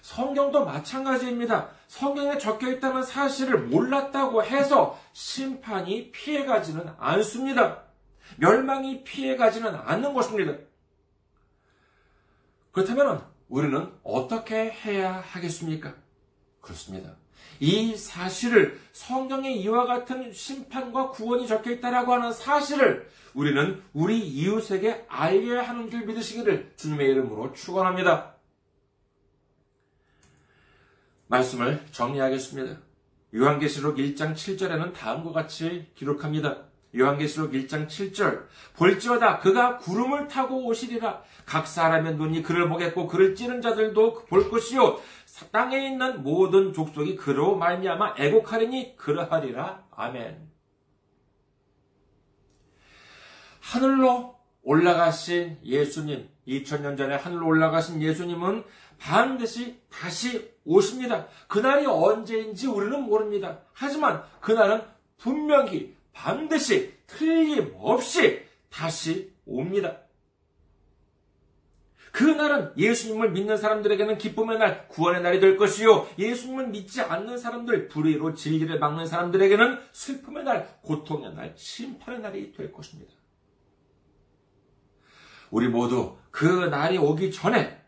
성경도 0.01 0.65
마찬가지입니다. 0.65 1.69
성경에 1.87 2.37
적혀 2.37 2.71
있다는 2.71 3.03
사실을 3.03 3.59
몰랐다고 3.67 4.43
해서 4.43 4.99
심판이 5.13 6.11
피해가지는 6.11 6.93
않습니다. 6.97 7.83
멸망이 8.37 9.03
피해가지는 9.03 9.75
않는 9.75 10.13
것입니다. 10.13 10.57
그렇다면 12.71 13.25
우리는 13.49 13.91
어떻게 14.03 14.71
해야 14.71 15.13
하겠습니까? 15.19 15.93
그렇습니다. 16.61 17.20
이 17.59 17.95
사실을 17.95 18.79
성경에 18.91 19.51
이와 19.53 19.85
같은 19.85 20.33
심판과 20.33 21.09
구원이 21.09 21.47
적혀 21.47 21.71
있다라고 21.71 22.13
하는 22.13 22.33
사실을 22.33 23.09
우리는 23.33 23.81
우리 23.93 24.19
이웃에게 24.19 25.05
알려야 25.07 25.61
하는 25.67 25.89
줄 25.89 26.05
믿으시기를 26.05 26.73
주님의 26.75 27.09
이름으로 27.09 27.53
축원합니다. 27.53 28.35
말씀을 31.27 31.85
정리하겠습니다. 31.91 32.77
요한계시록 33.33 33.97
1장 33.97 34.33
7절에는 34.33 34.93
다음과 34.93 35.31
같이 35.31 35.87
기록합니다. 35.95 36.70
요한계시록 36.97 37.51
1장 37.51 37.87
7절 37.87 38.45
볼지어다 38.75 39.39
그가 39.39 39.77
구름을 39.77 40.27
타고 40.27 40.65
오시리라 40.65 41.21
각 41.45 41.67
사람의 41.67 42.15
눈이 42.15 42.43
그를 42.43 42.67
보겠고 42.69 43.07
그를 43.07 43.35
찌른 43.35 43.61
자들도 43.61 44.25
볼 44.25 44.49
것이요 44.49 44.99
땅에 45.51 45.87
있는 45.87 46.23
모든 46.23 46.73
족속이 46.73 47.15
그로 47.15 47.55
말미암아 47.55 48.15
애곡하리니 48.17 48.97
그러하리라 48.97 49.85
아멘 49.91 50.51
하늘로 53.61 54.35
올라가신 54.63 55.59
예수님 55.63 56.29
2000년 56.47 56.97
전에 56.97 57.15
하늘로 57.15 57.47
올라가신 57.47 58.01
예수님은 58.01 58.63
반드시 58.99 59.79
다시 59.89 60.51
오십니다. 60.63 61.27
그날이 61.47 61.85
언제인지 61.85 62.67
우리는 62.67 63.01
모릅니다. 63.01 63.59
하지만 63.73 64.23
그날은 64.41 64.83
분명히 65.17 65.90
반드시 66.13 66.93
틀림없이 67.07 68.43
다시 68.69 69.31
옵니다. 69.45 69.97
그날은 72.11 72.73
예수님을 72.77 73.31
믿는 73.31 73.55
사람들에게는 73.55 74.17
기쁨의 74.17 74.59
날, 74.59 74.87
구원의 74.89 75.21
날이 75.21 75.39
될 75.39 75.55
것이요. 75.55 76.07
예수님을 76.19 76.67
믿지 76.67 77.01
않는 77.01 77.37
사람들, 77.37 77.87
불의로 77.87 78.33
진리를 78.33 78.79
막는 78.79 79.05
사람들에게는 79.05 79.79
슬픔의 79.93 80.43
날, 80.43 80.67
고통의 80.81 81.33
날, 81.33 81.53
심판의 81.55 82.19
날이 82.19 82.51
될 82.51 82.71
것입니다. 82.73 83.13
우리 85.49 85.67
모두 85.67 86.17
그 86.31 86.45
날이 86.45 86.97
오기 86.97 87.31
전에 87.31 87.79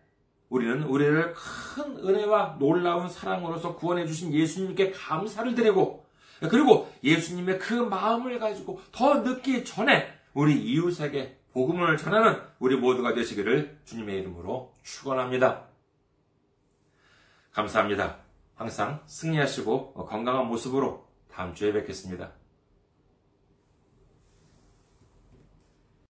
우리는 0.50 0.84
우리를 0.84 1.34
큰 1.34 1.98
은혜와 1.98 2.58
놀라운 2.60 3.10
사랑으로서 3.10 3.76
구원해 3.76 4.06
주신 4.06 4.34
예수님께 4.34 4.92
감사를 4.92 5.56
드리고 5.56 6.03
그리고 6.50 6.92
예수님의 7.04 7.60
그 7.60 7.74
마음을 7.74 8.40
가지고 8.40 8.82
더 8.92 9.22
늦기 9.22 9.66
전에 9.66 10.08
우리 10.34 10.56
이웃에게 10.56 11.38
복음을 11.54 11.98
전하는 11.98 12.42
우리 12.60 12.76
모두가 12.76 13.14
되시기를 13.14 13.80
주님의 13.86 14.20
이름으로 14.20 14.74
축원합니다. 14.84 15.68
감사합니다. 17.52 18.18
항상 18.56 19.02
승리하시고 19.06 19.94
건강한 19.94 20.48
모습으로 20.48 21.08
다음 21.32 21.54
주에 21.54 21.72
뵙겠습니다. 21.72 22.32